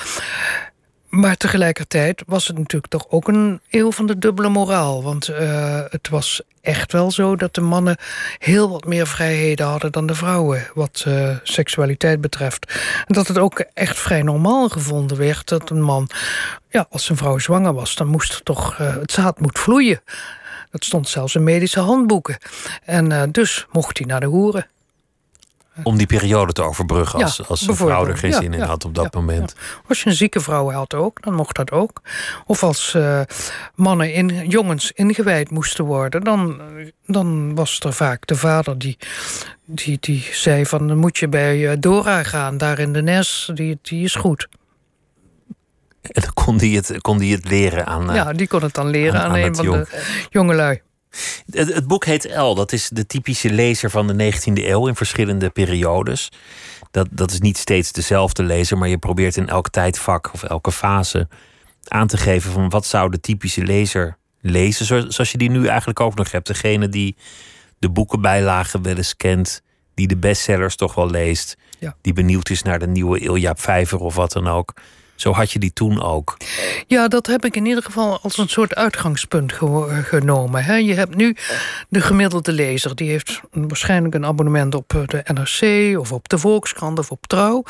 [1.10, 5.02] Maar tegelijkertijd was het natuurlijk toch ook een eeuw van de dubbele moraal.
[5.02, 7.96] Want uh, het was echt wel zo dat de mannen
[8.38, 12.74] heel wat meer vrijheden hadden dan de vrouwen, wat uh, seksualiteit betreft.
[13.06, 16.08] En dat het ook echt vrij normaal gevonden werd dat een man,
[16.68, 20.00] ja, als een vrouw zwanger was, dan moest er toch, het zaad moet vloeien.
[20.70, 22.38] Dat stond zelfs in medische handboeken.
[22.84, 24.66] En uh, dus mocht hij naar de hoeren.
[25.82, 28.94] Om die periode te overbruggen als, als een vrouw er geen zin in had op
[28.94, 29.54] dat moment.
[29.88, 32.02] Als je een zieke vrouw had ook, dan mocht dat ook.
[32.46, 33.20] Of als uh,
[33.74, 36.20] mannen, in, jongens ingewijd moesten worden...
[36.20, 36.60] Dan,
[37.06, 38.98] dan was er vaak de vader die,
[39.64, 40.88] die, die zei van...
[40.88, 44.48] dan moet je bij Dora gaan, daar in de Nes, die, die is goed.
[46.02, 48.14] En dan kon die het, kon die het leren aan.
[48.14, 49.88] Ja, die kon het dan leren aan, aan, een van jong.
[49.88, 50.80] de jongelui.
[51.50, 52.54] Het, het, boek heet L.
[52.54, 56.28] Dat is de typische lezer van de 19e eeuw in verschillende periodes.
[56.90, 60.72] Dat, dat is niet steeds dezelfde lezer, maar je probeert in elk tijdvak of elke
[60.72, 61.28] fase
[61.88, 64.86] aan te geven van wat zou de typische lezer lezen.
[65.12, 66.46] Zoals je die nu eigenlijk ook nog hebt.
[66.46, 67.16] Degene die
[67.78, 69.62] de boekenbijlagen wel eens kent,
[69.94, 71.96] die de bestsellers toch wel leest, ja.
[72.00, 74.74] die benieuwd is naar de nieuwe Ilja Vijver of wat dan ook.
[75.20, 76.36] Zo had je die toen ook.
[76.86, 79.52] Ja, dat heb ik in ieder geval als een soort uitgangspunt
[80.02, 80.84] genomen.
[80.84, 81.36] Je hebt nu
[81.88, 82.96] de gemiddelde lezer.
[82.96, 85.98] Die heeft waarschijnlijk een abonnement op eh, de NRC...
[85.98, 87.64] of op de Volkskrant of op Trouw.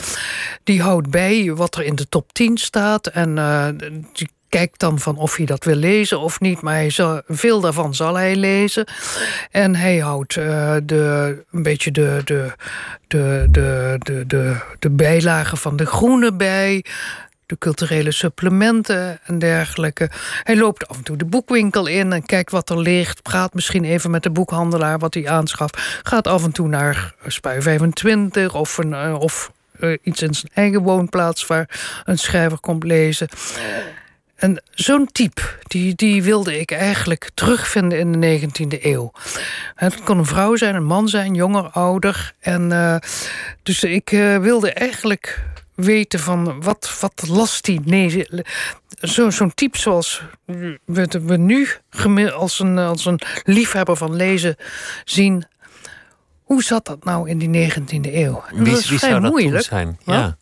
[0.64, 3.06] Die houdt bij wat er in de top 10 staat.
[3.06, 3.66] En uh,
[4.12, 6.60] die kijkt dan van of hij dat wil lezen of niet.
[6.60, 8.86] Maar hij zal, veel daarvan zal hij lezen.
[9.50, 12.52] En hij houdt de, een beetje de, de,
[13.06, 16.84] de, de, de, de, de bijlagen van de groene bij
[17.50, 20.10] de culturele supplementen en dergelijke.
[20.42, 23.22] Hij loopt af en toe de boekwinkel in en kijkt wat er ligt.
[23.22, 26.00] Praat misschien even met de boekhandelaar wat hij aanschaft.
[26.02, 30.52] Gaat af en toe naar Spui 25 of, een, eh, of uh, iets in zijn
[30.54, 33.28] eigen woonplaats waar een schrijver komt lezen.
[34.36, 39.12] En zo'n type, die, die wilde ik eigenlijk terugvinden in de 19e eeuw.
[39.74, 42.34] Het kon een vrouw zijn, een man zijn, jonger, ouder.
[42.40, 42.96] En uh,
[43.62, 44.08] dus ik
[44.40, 45.42] wilde eigenlijk
[45.82, 47.80] weten van wat, wat last die.
[47.84, 48.26] Nee,
[49.00, 50.22] zo'n zo type zoals
[50.84, 51.68] we, we nu
[52.30, 54.56] als een, als een liefhebber van lezen
[55.04, 55.44] zien.
[56.42, 58.42] Hoe zat dat nou in die 19e eeuw?
[58.52, 59.64] wie, wie zou dat moeilijk.
[59.64, 59.98] zijn?
[60.04, 60.38] Ja.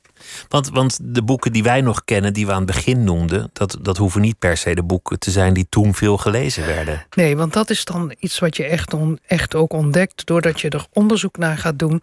[0.48, 3.78] Want, want de boeken die wij nog kennen, die we aan het begin noemden, dat,
[3.80, 7.06] dat hoeven niet per se de boeken te zijn die toen veel gelezen werden.
[7.14, 10.68] Nee, want dat is dan iets wat je echt, on, echt ook ontdekt doordat je
[10.68, 12.02] er onderzoek naar gaat doen.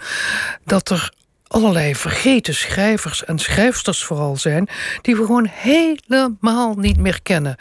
[0.63, 1.13] Dat er
[1.47, 4.69] allerlei vergeten schrijvers en schrijfsters vooral zijn...
[5.01, 7.55] die we gewoon helemaal niet meer kennen.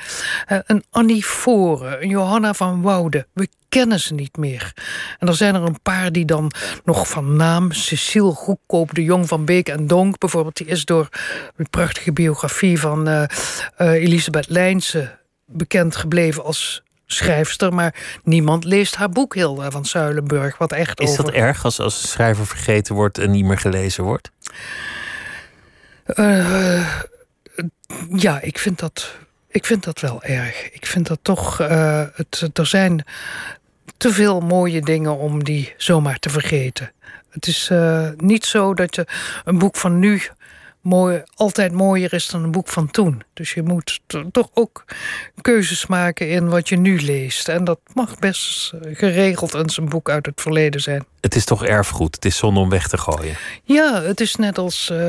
[0.49, 3.27] Uh, een Annie Foren, een Johanna van Woude.
[3.33, 4.73] We kennen ze niet meer.
[5.19, 6.53] En er zijn er een paar die dan
[6.85, 7.73] nog van naam...
[7.73, 10.57] Cecile Goedkoop, de Jong van Beek en Donk bijvoorbeeld...
[10.57, 11.09] die is door
[11.57, 13.23] een prachtige biografie van uh,
[13.79, 20.59] uh, Elisabeth Lijnse bekend gebleven als schrijfster, maar niemand leest haar boek Hilda van Zuilenburg.
[20.59, 21.25] Wat echt Is over...
[21.25, 24.31] dat erg als, als een schrijver vergeten wordt en niet meer gelezen wordt?
[26.07, 26.89] Uh,
[28.17, 29.15] ja, ik vind dat,
[29.49, 30.73] ik vind dat wel erg.
[30.73, 31.61] Ik vind dat toch.
[31.61, 33.05] Uh, het, er zijn
[33.97, 36.93] te veel mooie dingen om die zomaar te vergeten.
[37.31, 39.07] Het is uh, niet zo dat je
[39.45, 40.23] een boek van nu
[40.85, 43.23] mooi, altijd mooier is dan een boek van toen.
[43.33, 44.01] Dus je moet
[44.33, 44.85] toch ook
[45.41, 47.49] keuzes maken in wat je nu leest.
[47.49, 51.05] En dat mag best geregeld eens een boek uit het verleden zijn.
[51.21, 52.15] Het is toch erfgoed?
[52.15, 53.37] Het is zonde om weg te gooien?
[53.63, 55.09] Ja, het is net als uh,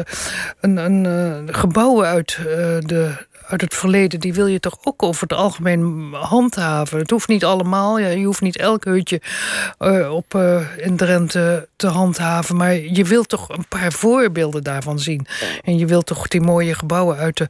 [0.59, 2.45] een, een uh, gebouwen uit uh,
[2.79, 6.99] de uit het verleden, die wil je toch ook over het algemeen handhaven.
[6.99, 9.21] Het hoeft niet allemaal, ja, je hoeft niet elk hutje
[9.79, 14.99] uh, op, uh, in Drenthe te handhaven, maar je wilt toch een paar voorbeelden daarvan
[14.99, 15.27] zien.
[15.63, 17.49] En je wilt toch die mooie gebouwen uit de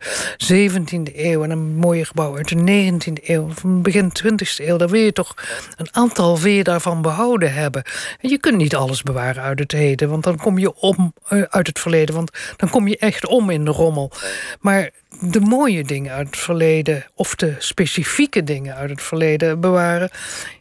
[0.53, 4.89] 17e eeuw en een mooie gebouw uit de 19e eeuw, van begin 20e eeuw, daar
[4.89, 5.33] wil je toch
[5.75, 7.83] een aantal weer daarvan behouden hebben.
[8.21, 11.41] En je kunt niet alles bewaren uit het heden, want dan kom je om uh,
[11.49, 14.11] uit het verleden, want dan kom je echt om in de rommel.
[14.59, 14.89] Maar
[15.21, 20.09] de mooie dingen uit het verleden of de specifieke dingen uit het verleden bewaren.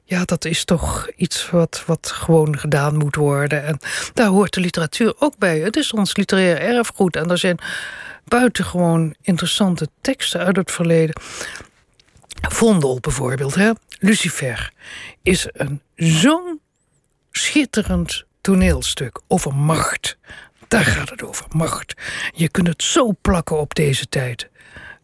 [0.05, 3.65] Ja, dat is toch iets wat, wat gewoon gedaan moet worden.
[3.65, 3.79] En
[4.15, 5.59] daar hoort de literatuur ook bij.
[5.59, 7.17] Het is ons literair erfgoed.
[7.17, 7.59] En er zijn
[8.25, 11.21] buitengewoon interessante teksten uit het verleden.
[12.49, 13.71] Vondel bijvoorbeeld, hè?
[13.99, 14.73] Lucifer,
[15.23, 16.61] is een zo'n
[17.31, 20.17] schitterend toneelstuk over macht.
[20.69, 21.95] Daar gaat het over, macht.
[22.35, 24.49] Je kunt het zo plakken op deze tijd.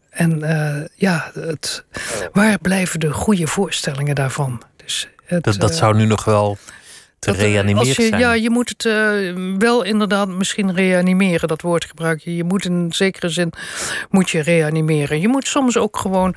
[0.09, 1.85] En uh, ja, het,
[2.31, 4.61] waar blijven de goede voorstellingen daarvan?
[4.75, 6.57] Dus het, dat, dat zou nu nog wel
[7.19, 8.19] te reanimeren als je, zijn.
[8.19, 11.47] Ja, je moet het uh, wel inderdaad misschien reanimeren.
[11.47, 12.35] Dat woord gebruik je.
[12.35, 13.53] Je moet in zekere zin
[14.09, 15.19] moet je reanimeren.
[15.21, 16.35] Je moet soms ook gewoon...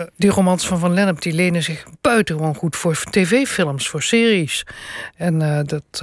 [0.00, 4.66] Uh, die romans van Van Lennep die lenen zich buitengewoon goed voor tv-films, voor series.
[5.16, 6.02] En uh, dat,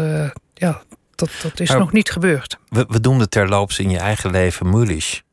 [0.54, 0.82] ja,
[1.16, 2.58] dat, dat is maar nog niet gebeurd.
[2.70, 5.24] We, we doen het terloops in je eigen leven Mulisch.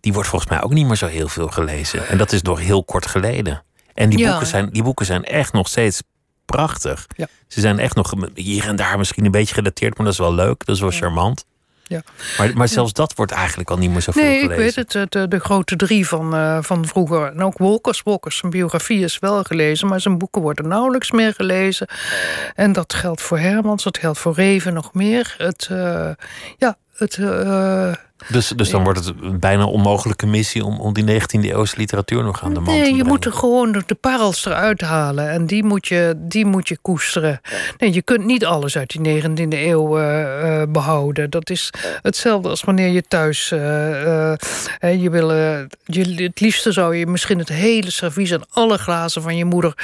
[0.00, 2.08] Die wordt volgens mij ook niet meer zo heel veel gelezen.
[2.08, 3.62] En dat is nog heel kort geleden.
[3.94, 4.30] En die, Ja.
[4.30, 6.02] boeken, zijn, die boeken zijn echt nog steeds
[6.44, 7.06] prachtig.
[7.16, 7.26] Ja.
[7.48, 10.34] Ze zijn echt nog hier en daar misschien een beetje gedateerd, maar dat is wel
[10.34, 10.64] leuk.
[10.66, 11.44] Dat is wel charmant.
[11.90, 12.02] Ja.
[12.38, 14.62] Maar, maar zelfs dat wordt eigenlijk al niet meer zoveel Nee, ik gelezen.
[14.64, 14.94] weet het.
[14.94, 17.26] eh, De, de grote drie van, uh, van vroeger.
[17.26, 18.02] En ook Wolkers.
[18.02, 21.88] Wolkers, zijn biografie is wel gelezen, maar zijn boeken worden nauwelijks meer gelezen.
[22.54, 25.34] En dat geldt voor Hermans, dat geldt voor Reven nog meer.
[25.38, 26.10] Het, uh,
[26.56, 27.16] ja, het.
[27.16, 27.92] Uh,
[28.28, 28.84] dus, dus dan ja.
[28.84, 32.60] wordt het een bijna onmogelijke missie om, om die 19e eeuwse literatuur nog aan de
[32.60, 32.96] man te Nee, brengen.
[32.96, 36.78] je moet er gewoon de parels eruit halen en die moet je, die moet je
[36.82, 37.40] koesteren.
[37.78, 41.30] Nee, je kunt niet alles uit die 19e eeuw uh, uh, behouden.
[41.30, 43.50] Dat is hetzelfde als wanneer je thuis.
[43.52, 43.60] Uh,
[44.78, 45.30] je wil,
[45.84, 49.74] je, het liefste zou je misschien het hele servies en alle glazen van je moeder,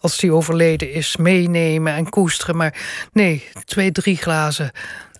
[0.00, 2.56] als die overleden is, meenemen en koesteren.
[2.56, 2.74] Maar
[3.12, 4.70] nee, twee, drie glazen.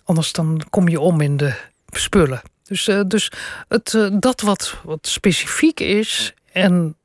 [0.09, 1.53] Anders dan kom je om in de
[1.87, 2.41] spullen.
[2.63, 3.31] Dus, uh, dus
[3.67, 6.95] het, uh, dat wat, wat specifiek is en,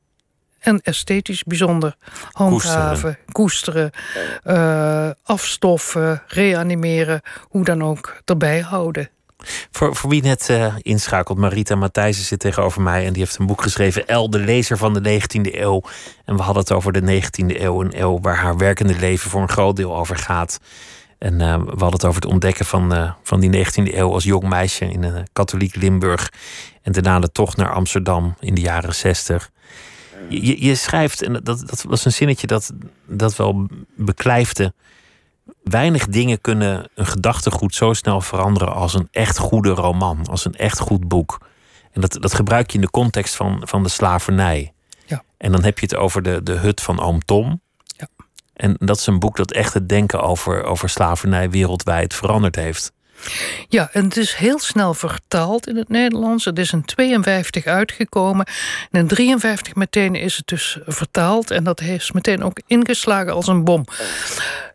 [0.58, 1.96] en esthetisch bijzonder
[2.32, 9.10] handhaven, koesteren, koesteren uh, afstoffen, reanimeren, hoe dan ook erbij houden.
[9.70, 13.46] Voor, voor wie net uh, inschakelt, Marita Matthijssen zit tegenover mij en die heeft een
[13.46, 15.82] boek geschreven, El, de lezer van de 19e eeuw.
[16.24, 19.42] En we hadden het over de 19e eeuw, een eeuw waar haar werkende leven voor
[19.42, 20.58] een groot deel over gaat.
[21.24, 24.24] En uh, we hadden het over het ontdekken van, uh, van die 19e eeuw als
[24.24, 26.32] jong meisje in een katholiek Limburg.
[26.82, 29.50] En daarna de tocht naar Amsterdam in de jaren 60.
[30.28, 32.72] Je, je schrijft, en dat, dat was een zinnetje dat,
[33.06, 34.74] dat wel beklijfde.
[35.62, 40.54] Weinig dingen kunnen een gedachtegoed zo snel veranderen als een echt goede roman, als een
[40.54, 41.38] echt goed boek.
[41.92, 44.72] En dat, dat gebruik je in de context van, van de slavernij.
[45.06, 45.22] Ja.
[45.36, 47.62] En dan heb je het over de, de hut van oom Tom.
[48.54, 52.92] En dat is een boek dat echt het denken over, over slavernij wereldwijd veranderd heeft.
[53.68, 56.44] Ja, en het is heel snel vertaald in het Nederlands.
[56.44, 58.46] Het is in 52 uitgekomen.
[58.90, 61.50] En in 53 meteen is het dus vertaald.
[61.50, 63.84] En dat heeft meteen ook ingeslagen als een bom.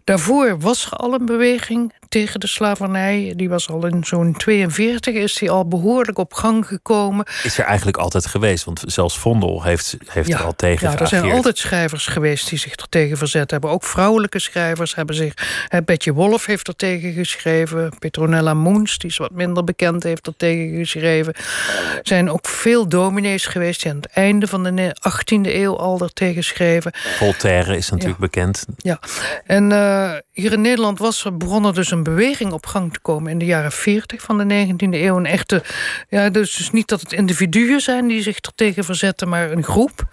[0.10, 3.34] Daarvoor was er al een beweging tegen de slavernij.
[3.36, 7.26] Die was al in zo'n 42, is die al behoorlijk op gang gekomen.
[7.44, 8.64] Is er eigenlijk altijd geweest?
[8.64, 12.50] Want zelfs Vondel heeft, heeft ja, er al tegen Ja, er zijn altijd schrijvers geweest
[12.50, 13.70] die zich er tegen verzet hebben.
[13.70, 15.34] Ook vrouwelijke schrijvers hebben zich...
[15.68, 17.92] Hè, Betje Wolf heeft er tegen geschreven.
[18.00, 21.34] Petronella Moens, die is wat minder bekend, heeft er tegen geschreven.
[21.34, 26.00] Er zijn ook veel dominees geweest die aan het einde van de 18e eeuw al
[26.00, 26.92] er tegen schreven.
[27.18, 28.26] Voltaire is natuurlijk ja.
[28.26, 28.66] bekend.
[28.78, 29.00] Ja,
[29.46, 29.72] en...
[29.72, 33.32] Uh, eh, hier in Nederland was er begonnen dus een beweging op gang te komen
[33.32, 35.18] in de jaren 40 van de 19e eeuw.
[35.18, 35.64] Een echte,
[36.10, 39.64] ja, dus, dus niet dat het individuen zijn die zich er tegen verzetten, maar een
[39.64, 40.08] groep.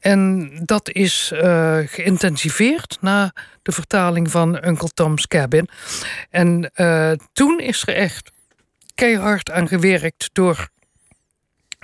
[0.00, 5.68] En dat is uh, geïntensiveerd na de vertaling van Uncle Tom's Cabin.
[6.30, 8.30] En uh, toen is er echt
[8.94, 10.68] keihard aan gewerkt door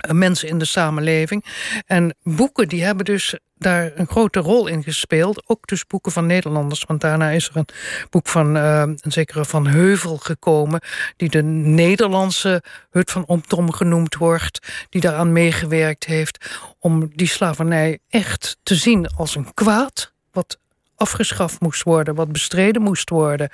[0.07, 1.45] mensen in de samenleving.
[1.85, 5.43] En boeken die hebben dus daar een grote rol in gespeeld.
[5.49, 6.83] Ook dus boeken van Nederlanders.
[6.87, 7.67] Want daarna is er een
[8.09, 10.81] boek van uh, een zekere Van Heuvel gekomen...
[11.15, 14.85] die de Nederlandse Hut van Omtom genoemd wordt...
[14.89, 20.13] die daaraan meegewerkt heeft om die slavernij echt te zien als een kwaad...
[20.31, 20.57] wat
[20.99, 23.49] afgeschaft moest worden, wat bestreden moest worden.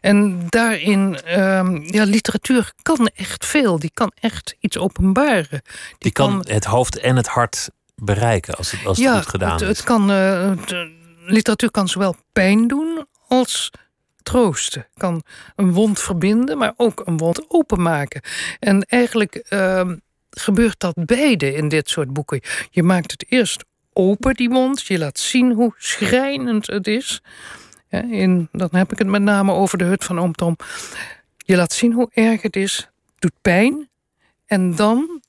[0.00, 3.78] En daarin, um, ja, literatuur kan echt veel.
[3.78, 5.48] Die kan echt iets openbaren.
[5.50, 5.62] Die,
[5.98, 7.70] Die kan, het hoofd en het hart
[8.02, 9.68] bereiken als het, als het goed gedaan het, is.
[9.68, 10.52] Het kan, uh,
[11.26, 13.70] literatuur kan zowel pijn doen als
[14.22, 14.86] troosten.
[14.96, 15.22] Kan
[15.56, 18.22] een wond verbinden, maar ook een wond openmaken.
[18.58, 19.90] En eigenlijk uh,
[20.30, 22.40] gebeurt dat beide in dit soort boeken.
[22.70, 24.86] Je maakt het eerst open, die mond.
[24.86, 27.22] Je laat zien hoe schrijnend het is.
[27.90, 30.56] in, dan heb ik het met name over de hut van oom Tom.
[31.36, 32.88] Je laat zien hoe erg het is.
[33.18, 33.88] doet pijn.
[34.46, 35.22] En dan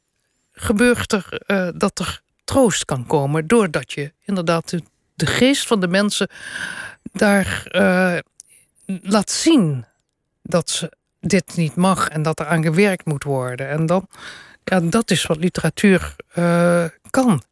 [0.52, 3.48] gebeurt er uh, dat er troost kan komen.
[3.48, 4.70] Doordat je inderdaad
[5.16, 6.30] de, geest van de mensen
[7.12, 8.18] daar uh,
[9.02, 9.86] laat zien
[10.42, 13.70] dat ze dit niet mag en dat er aan gewerkt moet worden.
[13.70, 14.08] En dan,
[14.64, 17.44] ja, dat is wat literatuur uh, kan.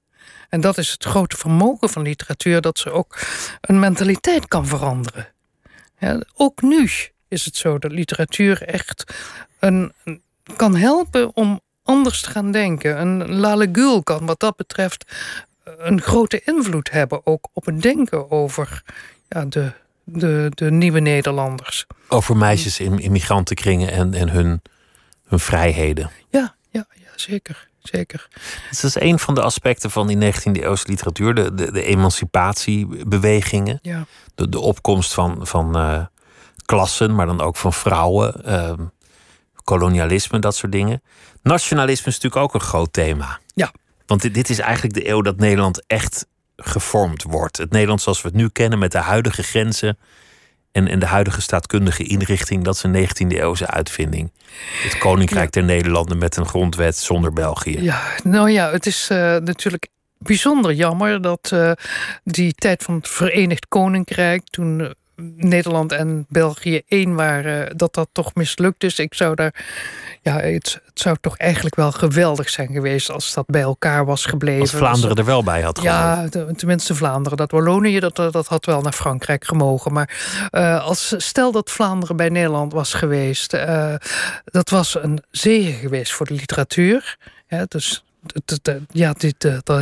[0.50, 3.20] En dat is het grote vermogen van literatuur, dat ze ook
[3.62, 5.28] een mentaliteit kan veranderen.
[5.98, 6.90] Ja, ook nu
[7.28, 9.14] is het zo dat literatuur echt
[9.60, 9.94] een,
[10.56, 13.02] kan helpen om anders te gaan denken.
[13.02, 15.06] Een Lalegul kan wat dat betreft
[15.64, 18.84] een grote invloed hebben ook op het denken over
[19.28, 19.72] ja, de,
[20.04, 21.86] de, de nieuwe Nederlanders.
[22.08, 24.62] Over meisjes in immigrantenkringen en, en hun,
[25.28, 26.12] hun vrijheden.
[26.30, 28.28] Ja, ja, ja zeker zeker.
[28.70, 31.84] Dus dat is een van de aspecten van die 19e eeuwse literatuur, de, de, de
[31.84, 33.80] emancipatiebewegingen.
[33.82, 34.06] Ja.
[34.36, 36.06] De, de opkomst van, van uh,
[36.66, 38.72] klassen, maar dan ook van vrouwen, uh,
[39.66, 41.02] kolonialisme, dat soort dingen.
[41.44, 43.40] Nationalisme is natuurlijk ook een groot thema.
[43.54, 43.72] Ja.
[44.06, 47.58] Want dit, dit is eigenlijk de eeuw dat Nederland echt gevormd wordt.
[47.58, 49.98] Het Nederland zoals we het nu kennen, met de huidige grenzen
[50.72, 54.32] en, en de huidige staatkundige inrichting, dat is een 19e eeuwse uitvinding.
[54.84, 57.82] Het Koninkrijk der Nederlanden met een grondwet zonder België.
[57.82, 59.88] Ja, nou ja, het is uh, natuurlijk
[60.18, 61.72] bijzonder jammer dat uh,
[62.24, 64.90] die tijd van het Verenigd Koninkrijk, toen uh,
[65.36, 69.00] Nederland en België één waren, dat dat toch mislukt is.
[69.00, 69.66] Ik zou daar
[70.22, 74.26] ja, het, het, zou toch eigenlijk wel geweldig zijn geweest als dat bij elkaar was
[74.26, 74.62] gebleven.
[74.62, 77.38] Als Vlaanderen er wel bij had Ja, tenminste Vlaanderen.
[77.38, 79.94] Dat Wallonië, dat, dat had wel naar Frankrijk gemogen.
[79.94, 83.96] Maar uh, als, stel dat Vlaanderen bij Nederland was geweest, uh,
[84.46, 87.18] dat was een zegen geweest voor de literatuur.
[87.48, 88.05] Ja, dus
[88.88, 89.14] ja,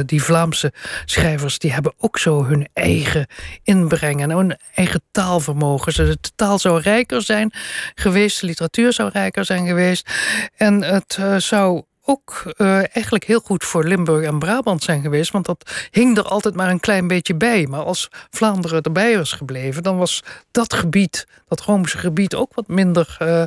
[0.06, 0.74] die, Vlaamse
[1.06, 3.28] schrijvers die hebben ook zo hun eigen
[3.64, 5.94] inbreng en hun eigen taalvermogen.
[5.94, 7.54] De taal zou rijker zijn
[7.96, 10.10] geweest, de literatuur zou rijker zijn geweest.
[10.56, 15.32] En het uh, zou ook uh, eigenlijk heel goed voor Limburg en Brabant zijn geweest.
[15.32, 17.68] Want dat hing er altijd maar een klein beetje bij.
[17.68, 22.68] Maar als Vlaanderen erbij was gebleven, dan was dat gebied, dat Roomse gebied, ook wat
[22.68, 23.44] minder uh,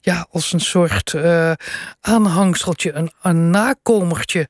[0.00, 1.52] ja, als een soort uh,
[2.00, 4.48] aanhangseltje, een, een nakomertje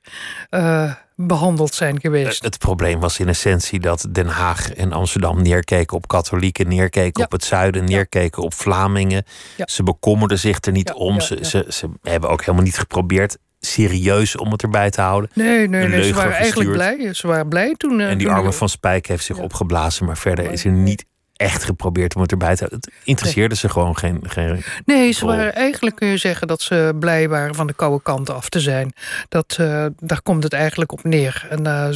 [1.17, 2.43] behandeld zijn geweest.
[2.43, 7.33] Het probleem was in essentie dat Den Haag en Amsterdam neerkeken op katholieken, neerkeken op
[7.33, 9.25] het zuiden, neerkeken op Vlamingen.
[9.57, 9.65] Ja.
[9.69, 11.21] Ze bekommerden zich er niet om.
[11.21, 15.31] Ze, ze, ze hebben ook helemaal niet geprobeerd serieus om het erbij te houden.
[15.35, 17.15] Nee, nee, nee ze waren eigenlijk blij.
[17.15, 18.01] Ze waren blij toen.
[18.01, 21.05] en die arme van Spijk heeft zich opgeblazen, maar verder is er niet
[21.37, 22.79] echt geprobeerd om het erbij te houden.
[22.79, 23.59] Het interesseerde nee.
[23.59, 24.63] ze gewoon geen, geen.
[24.85, 28.31] Nee, ze waren eigenlijk kun je zeggen dat ze blij waren van de koude kant
[28.31, 28.93] af te zijn.
[29.29, 31.47] Dat, uh, daar komt het eigenlijk op neer.
[31.51, 31.89] En, uh,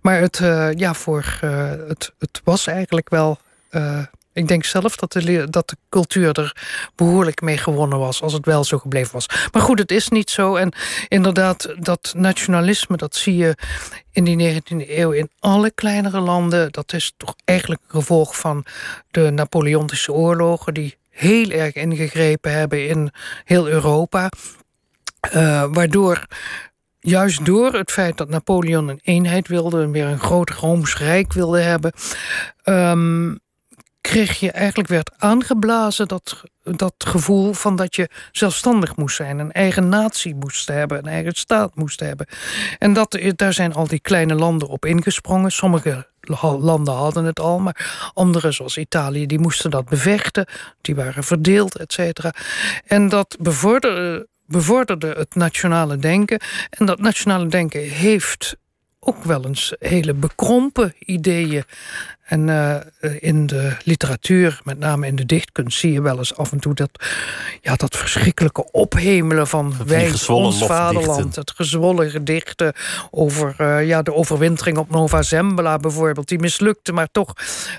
[0.00, 1.38] maar het, uh, ja, voor,
[1.88, 3.38] het, het was eigenlijk wel
[4.36, 6.56] ik denk zelf dat de, dat de cultuur er
[6.94, 8.22] behoorlijk mee gewonnen was...
[8.22, 9.28] als het wel zo gebleven was.
[9.52, 10.54] Maar goed, het is niet zo.
[10.54, 10.72] En
[11.08, 13.56] inderdaad, dat nationalisme, dat zie je
[14.12, 16.72] in die 19e eeuw in alle kleinere landen.
[16.72, 18.64] Dat is toch eigenlijk een gevolg van
[19.10, 20.74] de Napoleontische oorlogen...
[20.74, 23.10] die heel erg ingegrepen hebben in
[23.44, 24.30] heel Europa.
[25.34, 26.26] Uh, waardoor
[27.00, 29.90] juist door het feit dat Napoleon een eenheid wilde...
[29.90, 31.92] weer een groot Rooms Rijk wilde hebben...
[32.64, 33.38] Um,
[34.06, 39.52] kreeg je eigenlijk werd aangeblazen dat, dat gevoel van dat je zelfstandig moest zijn, een
[39.52, 42.26] eigen natie moest hebben, een eigen staat moest hebben.
[42.78, 45.52] En dat, daar zijn al die kleine landen op ingesprongen.
[45.52, 46.06] Sommige
[46.60, 50.46] landen hadden het al, maar andere zoals Italië, die moesten dat bevechten.
[50.80, 52.34] Die waren verdeeld, et cetera.
[52.84, 56.40] En dat bevorderde, bevorderde het nationale denken.
[56.70, 58.56] En dat nationale denken heeft
[59.00, 61.64] ook wel eens hele bekrompen ideeën
[62.26, 62.74] en uh,
[63.18, 66.74] in de literatuur, met name in de dichtkunst, zie je wel eens af en toe
[66.74, 66.90] dat,
[67.60, 71.36] ja, dat verschrikkelijke ophemelen van wij, ons vaderland.
[71.36, 72.72] Het gezwollen gedichten
[73.10, 76.28] over uh, ja, de overwintering op Nova Zembla bijvoorbeeld.
[76.28, 77.32] Die mislukte, maar toch,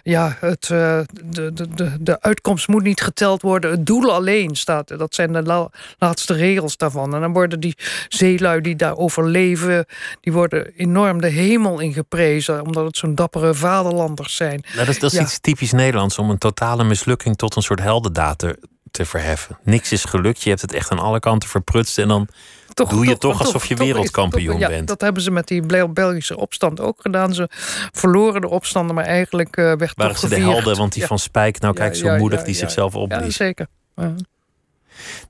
[0.04, 3.72] ja, het, uh, de, de, de, de uitkomst moet niet geteld worden.
[3.72, 7.16] Het doel alleen staat, dat zijn de la laatste regels daarvan.
[7.16, 7.76] En dan worden die
[8.08, 9.86] zeelui die daar overleven,
[10.22, 14.64] die worden enorm de hemel ingeprezen, omdat het zo'n dappere vaderlanders zijn.
[14.74, 17.80] Nou, dat is, dat is iets typisch Nederlands om een totale mislukking tot een soort
[17.80, 18.60] heldendaad te,
[18.92, 19.58] te verheffen.
[19.64, 22.28] Niks is gelukt, je hebt het echt aan alle kanten verprutst en dan
[22.74, 24.88] toch, doe je toch, alsof je wereldkampioen ja, bent.
[24.88, 27.34] Dat hebben ze met die Belgische opstand ook gedaan.
[27.34, 27.48] Ze
[27.92, 31.60] verloren de opstanden, maar eigenlijk uh, werd Waren ze de helden, want die van Spijk,
[31.60, 33.38] nou kijk zo moedig, die zichzelf opblies.
[33.38, 33.68] Ja, zeker.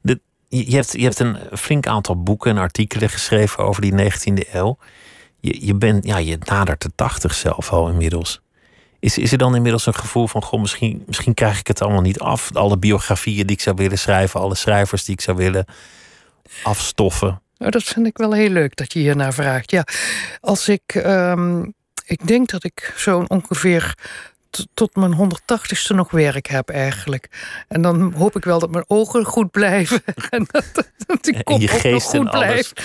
[0.01, 4.51] De, je, hebt, je hebt een flink aantal boeken en artikelen geschreven over die 19e
[4.51, 4.77] eeuw.
[5.39, 8.41] Je, je, bent, ja, je nadert de 80 zelf al inmiddels.
[8.99, 12.01] Is, is er dan inmiddels een gevoel van: goh, misschien, misschien krijg ik het allemaal
[12.01, 12.55] niet af?
[12.55, 15.65] Alle biografieën die ik zou willen schrijven, alle schrijvers die ik zou willen
[16.63, 17.41] afstoffen.
[17.57, 19.71] Nou, dat vind ik wel heel leuk dat je hier naar vraagt.
[19.71, 19.83] Ja,
[20.39, 20.95] als ik.
[20.95, 21.75] Um,
[22.07, 23.95] ik denk dat ik zo'n ongeveer
[24.73, 27.29] tot mijn 180ste nog werk heb eigenlijk.
[27.67, 30.01] En dan hoop ik wel dat mijn ogen goed blijven.
[30.29, 32.81] en dat, dat die kop ook nog goed blijft.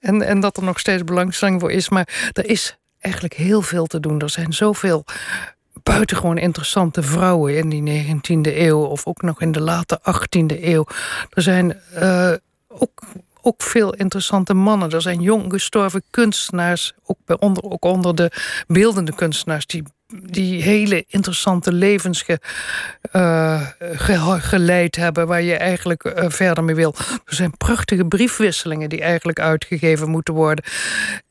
[0.00, 1.88] En, en dat er nog steeds belangstelling voor is.
[1.88, 4.20] Maar er is eigenlijk heel veel te doen.
[4.20, 5.04] Er zijn zoveel
[5.82, 10.86] buitengewoon interessante vrouwen in die 19e eeuw, of ook nog in de late 18e eeuw.
[11.30, 12.32] Er zijn uh,
[12.68, 13.02] ook,
[13.40, 14.90] ook veel interessante mannen.
[14.90, 18.30] Er zijn jong gestorven kunstenaars, ook, onder, ook onder de
[18.66, 19.82] beeldende kunstenaars, die
[20.14, 22.40] die hele interessante levens ge,
[23.12, 23.68] uh,
[24.38, 26.94] geleid hebben, waar je eigenlijk uh, verder mee wil.
[27.24, 30.64] Er zijn prachtige briefwisselingen die eigenlijk uitgegeven moeten worden.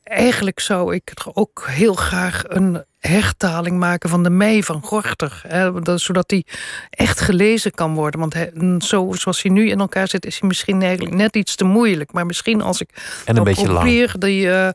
[0.03, 5.41] Eigenlijk zou ik er ook heel graag een hertaling maken van de Mei van Gorter.
[5.47, 6.45] Hè, dat, zodat die
[6.89, 8.19] echt gelezen kan worden.
[8.19, 8.35] Want
[8.83, 12.11] zo, zoals hij nu in elkaar zit, is hij misschien eigenlijk net iets te moeilijk.
[12.11, 12.89] Maar misschien als ik
[13.25, 14.21] en een beetje probeer lang.
[14.21, 14.45] die.
[14.45, 14.69] Uh,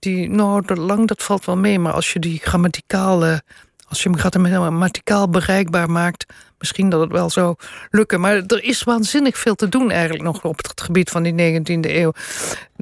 [0.00, 3.42] die, nou, dat lang dat valt wel mee, maar als je die grammaticale,
[3.88, 6.26] als je hem grammaticaal bereikbaar maakt,
[6.58, 7.54] misschien dat het wel zou
[7.90, 8.20] lukken.
[8.20, 11.90] Maar er is waanzinnig veel te doen eigenlijk nog op het gebied van die 19e
[11.90, 12.12] eeuw.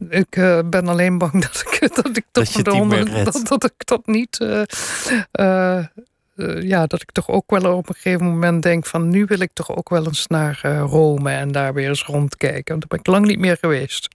[0.08, 3.86] Ik uh, ben alleen bang dat ik dat ik toch dat, onder, dat, dat, ik
[3.86, 4.38] dat niet.
[4.40, 5.84] Uh,
[6.60, 9.50] ja, dat ik toch ook wel op een gegeven moment denk van nu wil ik
[9.52, 12.78] toch ook wel eens naar Rome en daar weer eens rondkijken.
[12.78, 14.08] Want daar ben ik lang niet meer geweest.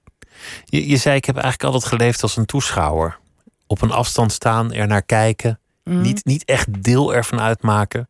[0.66, 3.20] Je, je zei, ik heb eigenlijk altijd geleefd als een toeschouwer.
[3.68, 5.60] Op een afstand staan, er naar kijken.
[5.84, 6.02] Mm.
[6.02, 8.10] Niet, niet echt deel ervan uitmaken.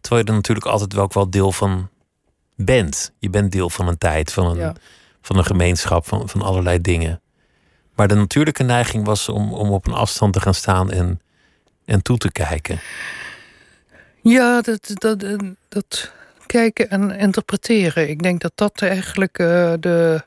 [0.00, 1.88] Terwijl je er natuurlijk altijd wel ook wel deel van
[2.56, 3.12] bent.
[3.18, 4.74] Je bent deel van een tijd, van een, ja.
[5.20, 7.20] van een gemeenschap, van, van allerlei dingen.
[7.94, 11.20] Maar de natuurlijke neiging was om, om op een afstand te gaan staan en,
[11.84, 12.80] en toe te kijken.
[14.22, 15.24] Ja, dat, dat,
[15.68, 16.12] dat
[16.46, 18.08] kijken en interpreteren.
[18.08, 20.24] Ik denk dat dat eigenlijk uh, de,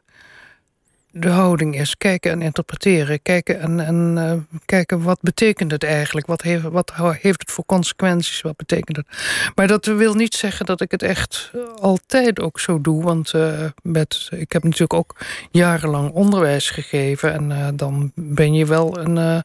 [1.12, 1.98] de houding is.
[1.98, 3.22] Kijken en interpreteren.
[3.22, 6.28] Kijken en, en uh, kijken wat betekent het eigenlijk?
[6.28, 8.42] Wat heeft, wat heeft het voor consequenties?
[8.42, 9.08] Wat betekent het?
[9.56, 13.04] Maar dat wil niet zeggen dat ik het echt altijd ook zo doe.
[13.04, 15.16] Want uh, met, ik heb natuurlijk ook
[15.52, 17.34] jarenlang onderwijs gegeven.
[17.34, 19.44] En dan ben je wel een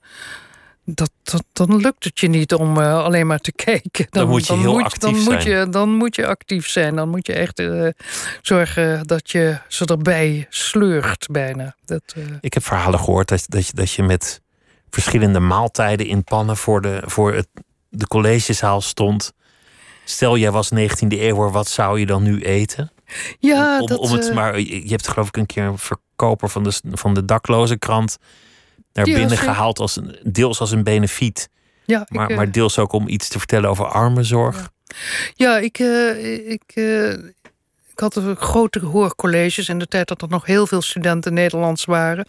[0.85, 4.07] dat, dat, dan lukt het je niet om uh, alleen maar te kijken.
[4.11, 5.35] Dan, dan moet je dan heel moet, actief dan zijn.
[5.35, 6.97] Moet je, dan moet je actief zijn.
[6.97, 7.89] Dan moet je echt uh,
[8.43, 11.77] zorgen dat je ze erbij sleurt bijna.
[11.85, 12.25] Dat, uh...
[12.41, 14.41] Ik heb verhalen gehoord dat, dat, je, dat je met
[14.91, 17.49] verschillende maaltijden in pannen voor de, voor het,
[17.89, 19.33] de collegezaal stond.
[20.05, 22.93] Stel, jij was 19e eeuw, wat zou je dan nu eten?
[23.39, 26.63] Ja, om, dat, om het maar, je hebt geloof ik een keer een verkoper van
[26.63, 28.19] de, van de dakloze krant
[28.93, 31.49] naar Ja, binnen gehaald als een, deels als een benefiet,
[31.85, 34.71] ja, maar, ik, eh, maar deels ook om iets te vertellen over armenzorg.
[35.35, 37.11] Ja, ik, eh, ik, eh,
[37.93, 41.85] ik had een grote hoorcolleges in de tijd dat er nog heel veel studenten Nederlands
[41.85, 42.27] waren.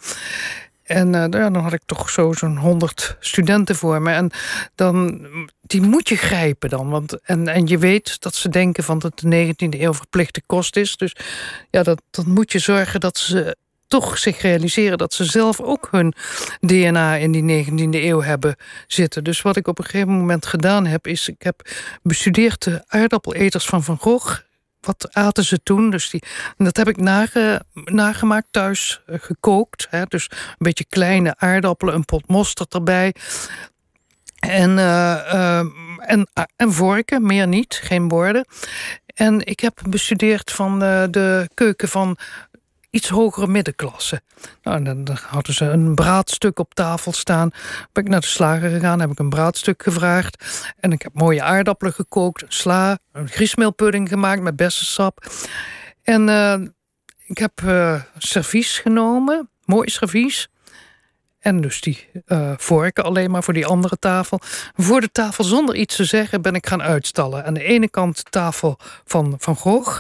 [0.84, 4.12] En ja, dan had ik toch zo zo'n honderd studenten voor me.
[4.12, 4.32] En
[4.76, 5.28] dan,
[5.62, 6.90] die moet je grijpen dan.
[6.90, 10.76] Want, en, en je weet dat ze denken van dat de 19e eeuw verplichte kost
[10.76, 10.98] is.
[10.98, 11.16] Dus
[11.70, 13.58] ja, dat, dan moet je zorgen dat ze
[13.88, 16.14] toch zich realiseren dat ze zelf ook hun
[16.60, 18.56] DNA in die 19e eeuw hebben
[18.88, 19.24] zitten.
[19.24, 21.70] Dus wat ik op een gegeven moment gedaan heb, is ik heb
[22.02, 24.40] bestudeerd de aardappeleters van Van Gogh.
[24.82, 25.90] Wat aten ze toen?
[25.90, 26.24] Dus die,
[26.58, 29.88] dat heb ik nage, nagemaakt thuis eh, gekookt.
[29.90, 30.04] Hè?
[30.06, 33.16] Dus een beetje kleine aardappelen, een pot mosterd erbij.
[34.40, 35.58] En, uh,
[35.98, 38.46] en, en vorken, meer niet, geen borden.
[39.06, 42.18] En ik heb bestudeerd van de keuken van
[42.94, 44.22] iets hogere middenklasse.
[44.64, 47.50] Nou, dan, dan, hadden ze een braadstuk op tafel staan.
[47.92, 50.64] Ben ik naar de slager gegaan, heb ik een braadstuk gevraagd.
[50.80, 55.26] En ik heb mooie aardappelen gekookt, een sla, een griesmeelpudding gemaakt met bessensap.
[56.04, 56.56] En uh,
[57.26, 60.50] ik heb uh, servies genomen, mooi servies.
[61.40, 64.40] En dus die uh, vorken alleen maar voor die andere tafel.
[64.76, 67.46] Voor de tafel zonder iets te zeggen ben ik gaan uitstallen.
[67.46, 70.00] Aan de ene kant tafel van Van Gogh.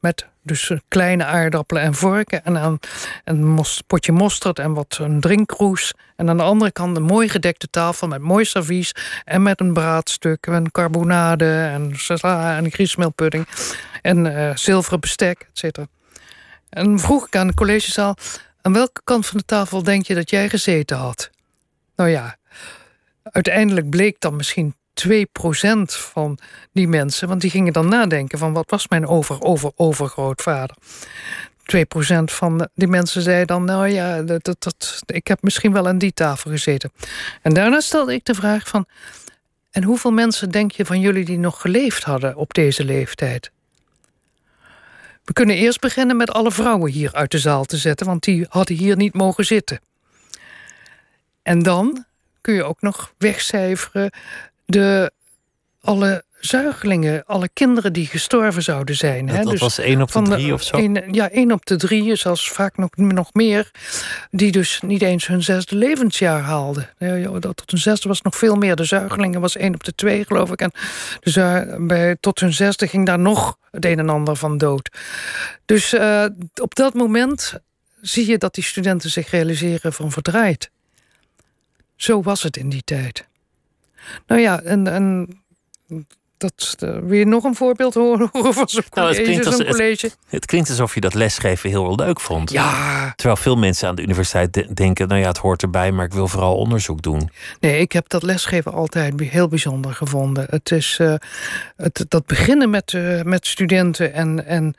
[0.00, 2.44] Met dus eh, kleine aardappelen en vorken.
[2.44, 2.78] En aan
[3.24, 5.94] een potje mosterd en wat een drinkroes.
[6.16, 8.94] En aan de andere kant een mooi gedekte tafel met mooi servies.
[9.24, 13.46] En met een braadstuk en carbonade en sala en griesmeelpudding.
[14.02, 15.86] En uh, zilveren bestek, et cetera.
[16.68, 18.16] En vroeg ik aan de collegezaal...
[18.60, 21.30] aan welke kant van de tafel denk je dat jij gezeten had?
[21.96, 22.36] Nou ja,
[23.22, 25.08] uiteindelijk bleek dan misschien 2%
[25.84, 26.38] van
[26.72, 30.76] die mensen, want die gingen dan nadenken van wat was mijn over, over, overgrootvader.
[31.76, 31.78] 2%
[32.24, 35.98] van die mensen zeiden dan, nou ja, dat, dat, dat, ik heb misschien wel aan
[35.98, 36.92] die tafel gezeten.
[37.42, 38.86] En daarna stelde ik de vraag van,
[39.70, 43.50] en hoeveel mensen denk je van jullie die nog geleefd hadden op deze leeftijd?
[45.24, 48.46] We kunnen eerst beginnen met alle vrouwen hier uit de zaal te zetten, want die
[48.48, 49.80] hadden hier niet mogen zitten.
[51.42, 52.04] En dan
[52.40, 54.10] kun je ook nog wegcijferen
[54.64, 55.12] de,
[55.80, 59.26] alle zuigelingen, alle kinderen die gestorven zouden zijn.
[59.26, 59.42] Dat, hè?
[59.42, 60.92] dat dus was één op de drie of zo?
[61.10, 63.70] ja, één op de drie, zelfs vaak nog, nog meer...
[64.30, 66.88] die dus niet eens hun zesde levensjaar haalden.
[67.40, 68.76] Tot hun zesde was nog veel meer.
[68.76, 70.60] De zuigelingen was één op de twee, geloof ik.
[70.60, 70.72] En
[71.20, 71.34] dus,
[71.78, 74.88] bij, tot hun zesde ging daar nog het een en ander van dood.
[75.64, 76.24] Dus uh,
[76.60, 77.54] op dat moment
[78.00, 80.70] zie je dat die studenten zich realiseren van verdraaid.
[81.96, 83.30] Zo was het in die tijd.
[84.26, 85.28] Nou ja, en, en
[86.42, 90.06] dat, uh, wil je nog een voorbeeld horen van zo'n nou, het klinkt, als, college?
[90.06, 92.50] Het, het, klinkt alsof je dat lesgeven heel leuk vond.
[92.50, 93.12] Ja.
[93.16, 95.08] Terwijl veel mensen aan de universiteit denken...
[95.08, 97.30] nou ja, het hoort erbij, maar ik wil vooral onderzoek doen.
[97.60, 100.46] Nee, ik heb dat lesgeven altijd heel bijzonder gevonden.
[100.50, 101.14] Het is uh,
[101.76, 104.74] het, dat beginnen met, uh, met studenten en, en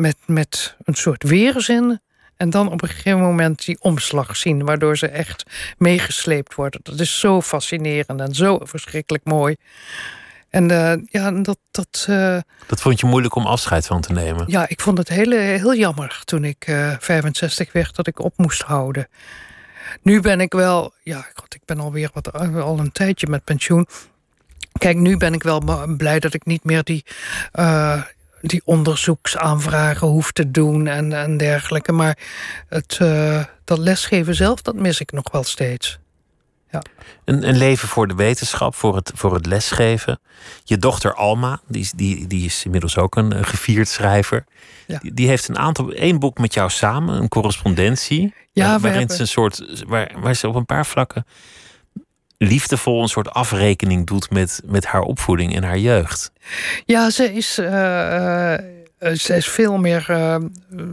[0.00, 2.00] met, met een soort weerzin...
[2.44, 5.44] En dan op een gegeven moment die omslag zien, waardoor ze echt
[5.78, 6.80] meegesleept worden.
[6.82, 9.56] Dat is zo fascinerend en zo verschrikkelijk mooi.
[10.50, 11.58] En uh, ja, dat.
[11.70, 14.44] Dat, uh, dat vond je moeilijk om afscheid van te nemen?
[14.46, 18.18] Ja, ik vond het heel, heel jammer toen ik uh, eh, 65 werd dat ik
[18.18, 19.08] op moest houden.
[20.02, 23.86] Nu ben ik wel, ja, God, ik ben alweer wat, al een tijdje met pensioen.
[24.78, 27.04] Kijk, nu ben ik wel blij dat ik niet meer die
[28.46, 31.92] die onderzoeksaanvragen hoeft te doen en, en dergelijke.
[31.92, 32.18] Maar
[32.68, 35.98] het, uh, dat lesgeven zelf, dat mis ik nog wel steeds.
[36.70, 36.82] Ja.
[37.24, 40.20] Een, een, leven voor de wetenschap, voor het, voor het lesgeven.
[40.64, 44.44] Je dochter Alma, die, is, die, die is inmiddels ook een, gevierd schrijver.
[44.86, 44.98] Ja.
[44.98, 48.34] Die, die, heeft een aantal, één boek met jou samen, een correspondentie.
[48.52, 49.16] Ja, waar, waarin hebben...
[49.16, 51.26] ze een soort, waar, waar ze op een paar vlakken
[52.38, 56.32] liefdevol een soort afrekening doet met, met haar opvoeding en haar jeugd.
[56.84, 58.54] Ja, ze is, uh,
[59.14, 60.36] ze is veel meer, uh,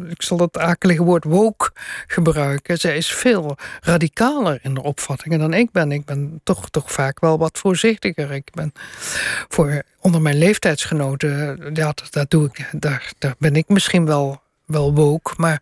[0.10, 1.72] ik zal het akelige woord woke
[2.08, 2.78] gebruiken.
[2.78, 5.92] Ze is veel radicaler in de opvattingen dan ik ben.
[5.92, 8.32] Ik ben toch, toch vaak wel wat voorzichtiger.
[8.32, 8.74] Ik ben
[9.48, 14.94] voor onder mijn leeftijdsgenoten, ja, dat, doe ik, daar, daar ben ik misschien wel, wel
[14.94, 15.34] woke.
[15.38, 15.62] Maar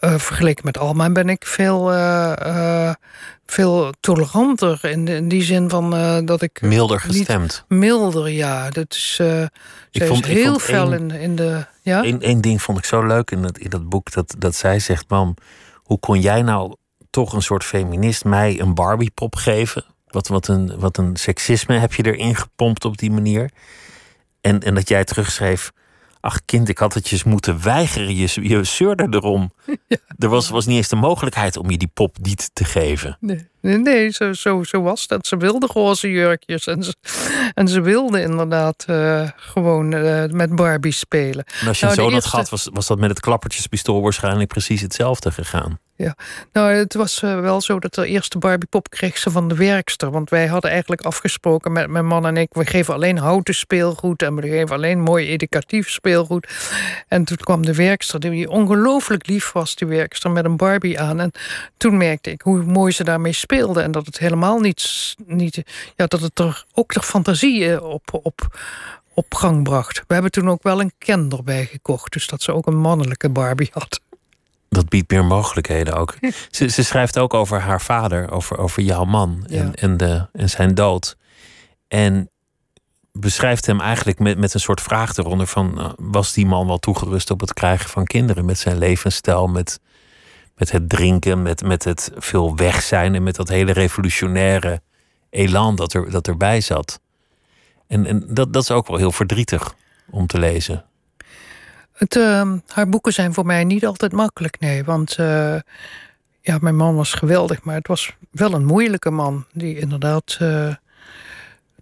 [0.00, 2.92] uh, vergeleken met Alma ben ik veel, uh, uh,
[3.46, 4.84] veel toleranter.
[4.84, 5.90] In, in, die zin van
[6.24, 6.60] dat ik.
[6.60, 7.64] Milder gestemd.
[7.68, 8.70] Milder, ja.
[8.70, 9.20] Dat is,
[9.90, 11.66] ik vond, is heel fel in, in de.
[11.82, 12.04] Ja?
[12.04, 14.12] Eén ding vond ik zo leuk in, dat in dat boek.
[14.12, 15.34] Dat, dat zij zegt: Mam,
[15.74, 16.74] hoe kon jij nou
[17.10, 19.84] toch een soort feminist mij een Barbie-pop geven?
[20.06, 23.50] Wat, wat, een, wat een seksisme heb je erin gepompt op die manier?
[24.40, 25.72] En, en dat jij terugschreef
[26.20, 28.14] Ach kind, ik had het je moeten weigeren.
[28.14, 29.52] Je, je zeurde erom.
[30.18, 33.16] Er was, was niet eens de mogelijkheid om je die pop niet te geven.
[33.20, 35.26] Nee, nee, nee zo, zo, zo was dat.
[35.26, 36.66] Ze wilde roze jurkjes.
[36.66, 36.94] En ze,
[37.54, 41.44] en ze wilde inderdaad uh, gewoon uh, met Barbie spelen.
[41.60, 42.14] En als je nou, eerste...
[42.14, 45.78] had gehad, was, was dat met het klappertjespistool waarschijnlijk precies hetzelfde gegaan.
[46.00, 46.16] Ja,
[46.52, 50.10] nou, het was uh, wel zo dat de eerste Barbiepop kreeg ze van de werkster.
[50.10, 52.48] Want wij hadden eigenlijk afgesproken met mijn man en ik...
[52.52, 56.48] we geven alleen houten speelgoed en we geven alleen mooi educatief speelgoed.
[57.08, 60.30] En toen kwam de werkster, die ongelooflijk lief was, die werkster...
[60.30, 61.20] met een Barbie aan.
[61.20, 61.32] En
[61.76, 63.49] toen merkte ik hoe mooi ze daarmee speelde...
[63.50, 65.14] en dat het helemaal niet...
[65.26, 65.62] niet
[65.96, 68.20] ja, dat het er ook de fantasie op...
[68.22, 68.58] op
[69.14, 70.02] op gang bracht.
[70.06, 73.30] We hebben toen ook wel een Ken erbij gekocht, dus dat ze ook een mannelijke
[73.30, 74.00] Barbie had.
[74.68, 76.14] dat biedt meer mogelijkheden ook.
[76.50, 80.50] Ze, ze schrijft ook over haar vader, over, over jouw man en, en, de, en
[80.50, 81.16] zijn dood.
[81.88, 82.30] En
[83.12, 85.78] beschrijft hem eigenlijk met, met een soort vraag eronder van...
[85.78, 88.44] Uh, was die man wel toegerust op het krijgen van kinderen...
[88.44, 89.80] met zijn levensstijl, met,
[90.60, 93.14] met het drinken, met, met het veel weg zijn...
[93.14, 94.80] en met dat hele revolutionaire
[95.30, 97.00] elan dat, er, dat erbij zat.
[97.86, 99.74] En, en dat, dat is ook wel heel verdrietig
[100.10, 100.84] om te lezen.
[101.92, 104.84] Het, uh, haar boeken zijn voor mij niet altijd makkelijk, nee.
[104.84, 105.56] Want uh,
[106.40, 109.46] ja, mijn man was geweldig, maar het was wel een moeilijke man...
[109.52, 110.74] die inderdaad uh,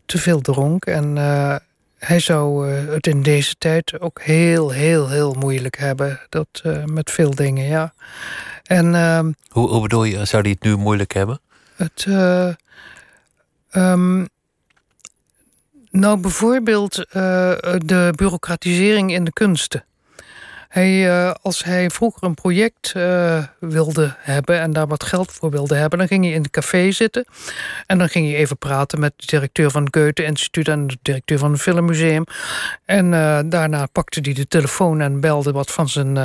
[0.07, 0.85] te veel dronk.
[0.85, 1.57] En uh,
[1.99, 6.21] hij zou het in deze tijd ook heel, heel, heel moeilijk hebben.
[6.29, 7.95] Dat met veel dingen, ja.
[8.63, 11.41] En, ehm, hoe, hoe bedoel je, zou hij het nu moeilijk hebben?
[11.77, 12.07] Het...
[13.73, 14.29] Um,
[15.91, 19.85] nou, bijvoorbeeld de bureaucratisering in de kunsten.
[20.69, 25.51] Hij, uh, als hij vroeger een project uh, wilde hebben en daar wat geld voor
[25.51, 27.25] wilde hebben, dan ging hij in de café zitten.
[27.87, 31.39] En dan ging hij even praten met de directeur van het Goethe-instituut en de directeur
[31.39, 32.25] van het Filmmuseum.
[32.85, 36.17] En uh, daarna pakte hij de telefoon en belde wat van zijn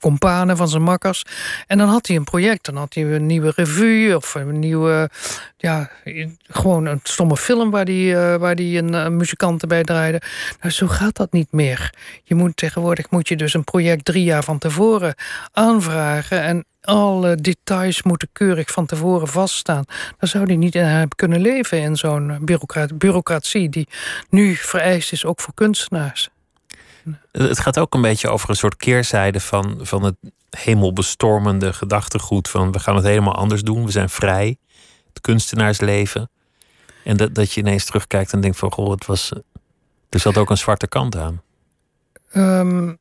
[0.00, 1.24] companen, van zijn makkers.
[1.66, 2.64] En dan had hij een project.
[2.64, 5.10] Dan had hij een nieuwe revue of een nieuwe
[5.64, 5.90] ja,
[6.42, 10.20] gewoon een stomme film waar die, uh, waar die een, een muzikant erbij draaide.
[10.60, 11.94] Nou, zo gaat dat niet meer.
[12.22, 15.14] Je moet tegenwoordig moet je dus een project drie jaar van tevoren
[15.52, 16.42] aanvragen.
[16.42, 19.84] En alle details moeten keurig van tevoren vaststaan.
[20.18, 22.38] Dan zou die niet hebben kunnen leven in zo'n
[22.94, 23.88] bureaucratie die
[24.28, 26.28] nu vereist is, ook voor kunstenaars.
[27.30, 30.16] Het gaat ook een beetje over een soort keerzijde van, van het
[30.50, 32.48] hemelbestormende gedachtegoed.
[32.48, 34.56] Van we gaan het helemaal anders doen, we zijn vrij
[35.14, 36.30] het kunstenaarsleven.
[37.04, 39.32] En dat, dat je ineens terugkijkt en denkt van goh, het was.
[40.08, 41.42] Er zat ook een zwarte kant aan.
[42.34, 42.98] Um,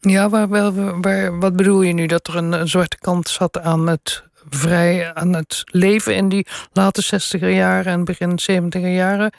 [0.00, 2.06] ja, waar, waar, waar, wat bedoel je nu?
[2.06, 6.46] Dat er een, een, zwarte kant zat aan het vrij, aan het leven in die
[6.72, 9.32] late zestiger jaren en begin zeventiger jaren.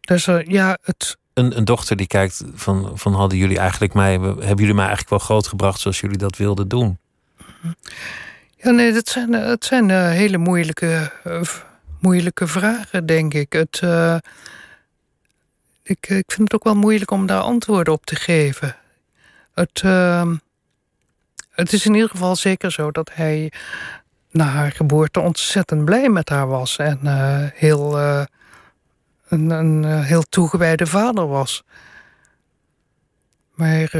[0.00, 1.16] Dus uh, ja, het.
[1.34, 5.10] Een, een dochter die kijkt van, van hadden jullie eigenlijk mij, hebben jullie mij eigenlijk
[5.10, 6.98] wel groot gebracht zoals jullie dat wilden doen?
[8.62, 11.42] Ja, nee, dat zijn, het zijn uh, hele moeilijke, uh,
[12.00, 13.52] moeilijke vragen, denk ik.
[13.52, 13.82] Het,
[15.82, 16.08] ik.
[16.08, 18.76] Ik vind het ook wel moeilijk om daar antwoorden op te geven.
[19.54, 20.36] Het, ehm,
[21.50, 23.52] het is in ieder geval zeker zo dat hij
[24.30, 26.76] na haar geboorte ontzettend blij met haar was.
[26.76, 26.98] En
[27.54, 27.98] heel,
[29.28, 31.64] een, een heel toegewijde vader was.
[33.54, 33.96] Maar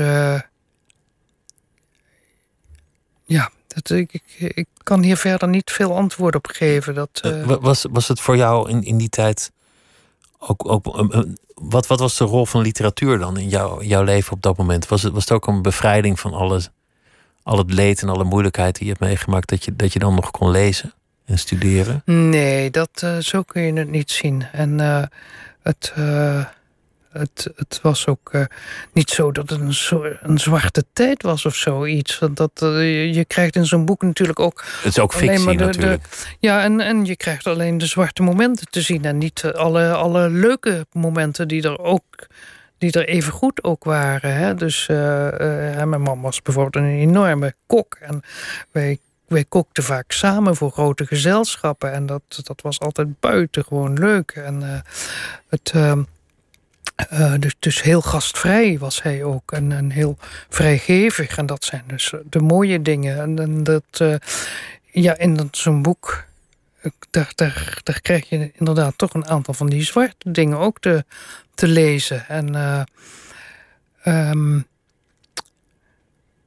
[3.25, 6.95] ja, dat, ik, ik, ik, kan hier verder niet veel antwoord op geven.
[6.95, 7.57] Dat, uh...
[7.61, 9.51] was, was het voor jou in, in die tijd
[10.39, 10.69] ook.
[10.69, 11.07] ook
[11.55, 14.89] wat, wat was de rol van literatuur dan in jouw, jouw leven op dat moment?
[14.89, 16.69] Was het, was het ook een bevrijding van alles,
[17.43, 20.15] al het leed en alle moeilijkheid die je hebt meegemaakt, dat je, dat je dan
[20.15, 20.93] nog kon lezen
[21.25, 22.03] en studeren?
[22.05, 24.47] Nee, dat, uh, zo kun je het niet zien.
[24.53, 25.03] En uh,
[25.63, 25.93] het
[27.13, 28.45] het, het was ook uh,
[28.93, 32.21] niet zo dat het een, zo, een zwarte tijd was of zoiets.
[32.35, 34.65] Dat, uh, je krijgt in zo'n boek natuurlijk ook.
[34.83, 36.03] Het is ook fictie de, natuurlijk.
[36.03, 39.05] De, ja, en, en je krijgt alleen de zwarte momenten te zien.
[39.05, 42.27] En niet alle, alle leuke momenten die er ook.
[42.79, 44.35] Die er even goed ook waren.
[44.35, 44.55] Hè?
[44.55, 44.97] Dus uh,
[45.83, 47.97] mijn man was bijvoorbeeld een enorme kok.
[48.01, 48.23] En
[48.71, 51.93] wij wij kookten vaak samen voor grote gezelschappen.
[51.93, 54.31] En dat, dat was altijd buitengewoon leuk.
[54.31, 54.83] En
[55.49, 56.03] het, ehm,
[57.13, 60.17] uh, dus, dus heel gastvrij was hij ook en, en heel
[60.49, 61.37] vrijgevig.
[61.37, 63.39] En dat zijn dus de mooie dingen.
[63.39, 64.15] En, dat, uh,
[64.91, 66.25] ja, in zo'n boek,
[67.11, 71.05] daar, daar, daar krijg je inderdaad toch een aantal van die zwarte dingen ook te,
[71.55, 72.29] te lezen.
[72.29, 72.55] En
[74.05, 74.67] um,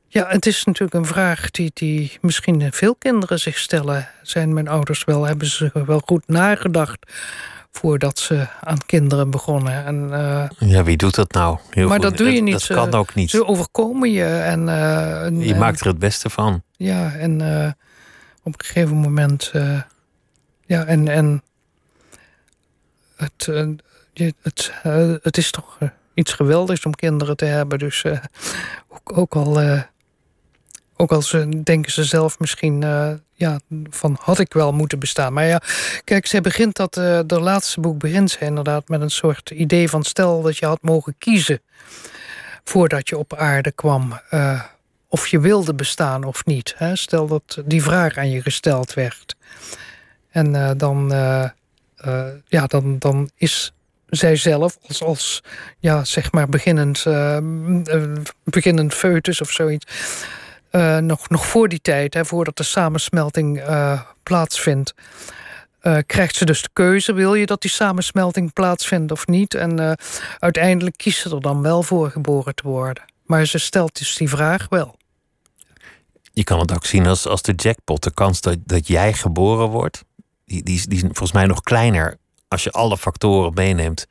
[0.07, 4.09] ja, het is natuurlijk een vraag die, die misschien veel kinderen zich stellen.
[4.21, 7.11] Zijn mijn ouders wel, hebben ze wel goed nagedacht
[7.75, 9.85] voordat ze aan kinderen begonnen.
[9.85, 11.57] En, uh, ja, wie doet dat nou?
[11.69, 12.09] Heel maar goed.
[12.09, 12.67] dat doe je niet.
[12.67, 13.29] Dat kan ook niet.
[13.29, 14.25] Ze overkomen je.
[14.25, 16.63] En, uh, en je en, maakt er het beste van.
[16.77, 17.33] Ja, en
[18.43, 19.51] op een gegeven moment...
[20.65, 21.43] ja, en, en
[23.15, 23.45] het,
[24.41, 24.71] het,
[25.21, 25.77] het is toch
[26.13, 27.79] iets geweldigs om kinderen te hebben.
[27.79, 28.03] Dus
[28.87, 29.59] ook, ook al...
[30.97, 32.83] ook al ze, denken ze zelf misschien
[33.35, 35.33] ja, van had ik wel moeten bestaan.
[35.33, 35.61] Maar ja,
[36.03, 39.89] kijk, zij begint dat, uh, de laatste boek begint ze inderdaad met een soort idee
[39.89, 41.61] van stel dat je had mogen kiezen
[42.63, 44.19] voordat je op aarde kwam.
[45.07, 46.73] Of je wilde bestaan of niet.
[46.77, 46.95] Hè?
[46.95, 49.35] Stel dat die vraag aan je gesteld werd.
[50.29, 51.09] En dan,
[52.47, 53.73] ja, dan, dan is
[54.09, 55.43] zij zelf als, als
[55.79, 57.03] ja, zeg maar beginnend,
[58.43, 59.85] beginnend foetus of zoiets
[60.75, 64.93] eh, nog, nog voor die tijd, hè, voordat de samensmelting uh, plaatsvindt,
[65.81, 69.53] uh, krijgt ze dus de keuze: wil je dat die samensmelting plaatsvindt of niet?
[69.53, 69.97] En
[70.39, 73.03] uiteindelijk kiest ze er dan wel voor geboren te worden.
[73.25, 74.95] Maar ze stelt dus die vraag wel.
[76.33, 78.03] Je kan het ook zien als, als de jackpot.
[78.03, 80.03] De kans dat, dat jij geboren wordt,
[80.45, 82.17] die, die, die is volgens mij nog kleiner
[82.47, 84.07] als je alle factoren meeneemt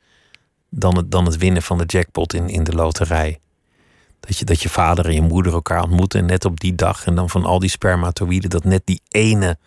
[0.69, 3.39] dan het, dan het winnen van de jackpot in, in de loterij.
[4.25, 7.05] Dat je, dat je vader en je moeder elkaar ontmoeten net op die dag.
[7.05, 9.57] En dan van al die spermatoïden dat net die ene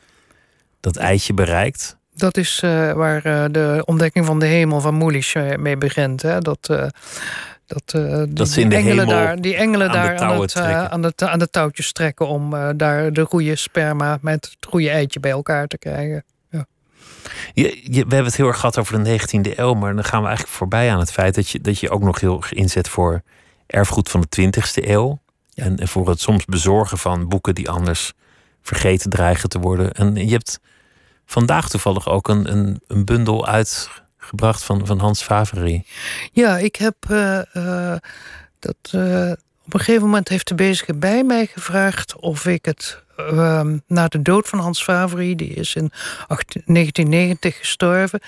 [0.80, 1.96] dat eitje bereikt.
[2.14, 6.22] Dat is uh, waar uh, de ontdekking van de hemel van Moelisch mee begint.
[6.22, 6.40] Hè?
[6.40, 6.86] Dat, uh,
[7.66, 10.40] dat, die, dat ze in de engelen hemel daar, die engelen aan daar de aan,
[10.40, 14.90] het, aan, de, aan de touwtjes trekken om daar de goede sperma met het goede
[14.90, 16.24] eitje bij elkaar te krijgen.
[16.50, 16.66] Ja.
[17.54, 20.20] Je, je, we hebben het heel erg gehad over de 19e eeuw, maar dan gaan
[20.20, 22.88] we eigenlijk voorbij aan het feit dat je, dat je ook nog heel erg inzet
[22.88, 23.22] voor
[23.68, 25.20] erfgoed van de 20e eeuw.
[25.54, 28.12] En, voor het soms bezorgen van boeken die anders
[28.62, 29.92] vergeten dreigen te worden.
[29.92, 30.60] En je hebt
[31.26, 35.84] vandaag toevallig ook een, een, een bundel uitgebracht van, van Hans Favery.
[36.32, 37.96] Ja, ik heb uh, uh,
[38.58, 38.76] dat.
[38.94, 39.32] Uh,
[39.68, 44.08] op een gegeven moment heeft de bezige bij mij gevraagd of ik het uh, na
[44.08, 45.90] de dood van Hans Favre, die is in
[46.26, 48.20] 1990 gestorven,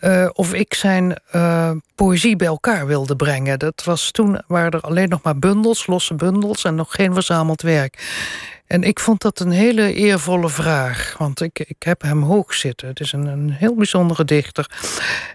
[0.00, 3.58] uh, of ik zijn uh, poëzie bij elkaar wilde brengen.
[3.58, 7.62] Dat was toen waren er alleen nog maar bundels, losse bundels en nog geen verzameld
[7.62, 8.22] werk.
[8.66, 12.88] En ik vond dat een hele eervolle vraag, want ik, ik heb hem hoog zitten.
[12.88, 14.70] Het is een, een heel bijzondere dichter.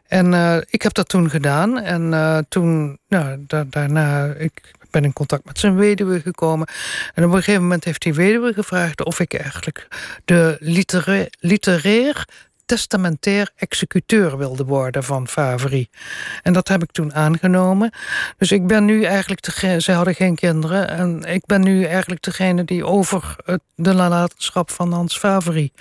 [0.08, 1.80] En uh, ik heb dat toen gedaan.
[1.80, 6.68] En toen, nou, da daarna, ik ben in contact met zijn weduwe gekomen.
[7.14, 9.88] En op een gegeven moment heeft die weduwe gevraagd of ik eigenlijk
[10.26, 12.26] de literair, literair
[12.66, 15.88] testamentair executeur wilde worden van Favri.
[16.42, 17.92] En dat heb ik toen aangenomen.
[18.38, 22.22] Dus ik ben nu eigenlijk degene, ze hadden geen kinderen, en ik ben nu eigenlijk
[22.22, 23.36] degene die over
[23.76, 25.72] de nalatenschap van Hans Favri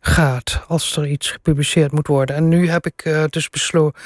[0.00, 2.36] gaat, als er iets gepubliceerd moet worden.
[2.36, 4.00] En nu heb ik uh, dus besloten.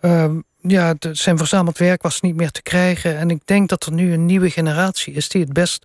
[0.00, 0.24] Uh,
[0.66, 3.18] ja, zijn verzameld werk was niet meer te krijgen.
[3.18, 5.84] En ik denk dat er nu een nieuwe generatie is die het best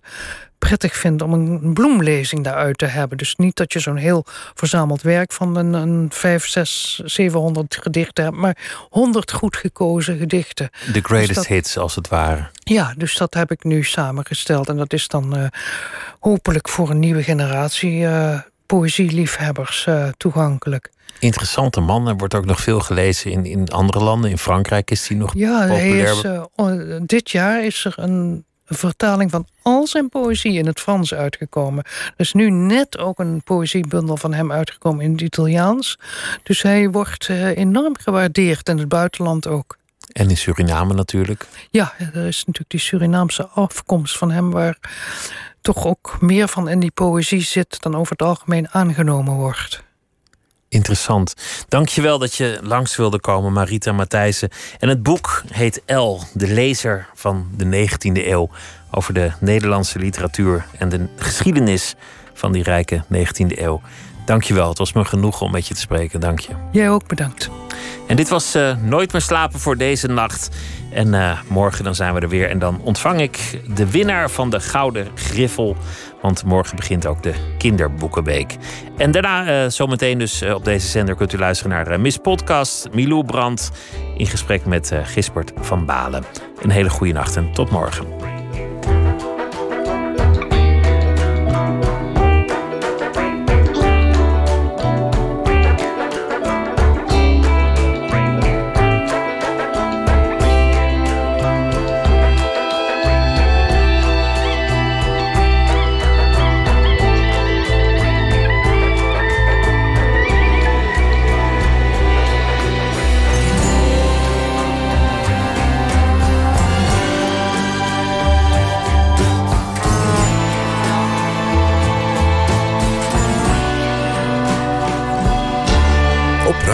[0.68, 3.18] prettig vindt om een bloemlezing daaruit te hebben.
[3.18, 4.24] Dus niet dat je zo'n heel
[4.54, 8.56] verzameld werk van een, een 5, 6, 700 gedichten hebt, maar
[8.88, 10.70] 100 goed gekozen gedichten.
[10.92, 12.50] The greatest dus hits, als het ware.
[12.52, 14.68] Ja, dus dat heb ik nu samengesteld.
[14.68, 15.46] En dat is dan uh,
[16.20, 20.90] hopelijk voor een nieuwe generatie uh, poëzieliefhebbers uh, toegankelijk.
[21.18, 22.08] Interessante man.
[22.08, 24.30] Er wordt ook nog veel gelezen in, in andere landen.
[24.30, 26.44] In Frankrijk is hij nog ja, populair.
[26.56, 31.14] Is, dit jaar is er een een vertaling van al zijn poëzie in het Frans
[31.14, 31.84] uitgekomen.
[31.84, 35.98] Er is nu net ook een poëziebundel van hem uitgekomen in het Italiaans.
[36.42, 39.76] Dus hij wordt uh, enorm gewaardeerd in het buitenland ook.
[40.12, 41.46] En in Suriname natuurlijk.
[41.70, 44.50] Ja, er is natuurlijk die Surinaamse afkomst van hem...
[44.50, 44.78] waar
[45.60, 47.82] toch ook meer van in die poëzie zit...
[47.82, 49.82] dan over het algemeen aangenomen wordt.
[50.72, 51.34] Interessant.
[51.68, 54.48] Dankjewel dat je langs wilde komen, Marita Matthijssen.
[54.78, 58.50] En het boek heet L, de lezer van de 19e eeuw.
[58.90, 61.94] Over de Nederlandse literatuur en de geschiedenis
[62.34, 63.80] van die rijke 19e eeuw.
[64.24, 66.20] Dankjewel, het was me genoeg om met je te spreken.
[66.20, 66.52] Dank je.
[66.70, 67.50] Jij ook bedankt.
[68.06, 70.48] En dit was uh, Nooit meer slapen voor deze nacht.
[70.90, 72.50] En uh, morgen dan zijn we er weer.
[72.50, 75.76] En dan ontvang ik de winnaar van de Gouden Griffel
[76.22, 78.56] want morgen begint ook de Kinderboekenweek.
[78.96, 82.16] En daarna, uh, zometeen dus uh, op deze zender, kunt u luisteren naar uh, Miss
[82.16, 82.88] Podcast.
[82.92, 83.70] Milou Brandt
[84.16, 86.24] in gesprek met Gisbert van Balen.
[86.60, 88.06] Een hele goede nacht en tot morgen.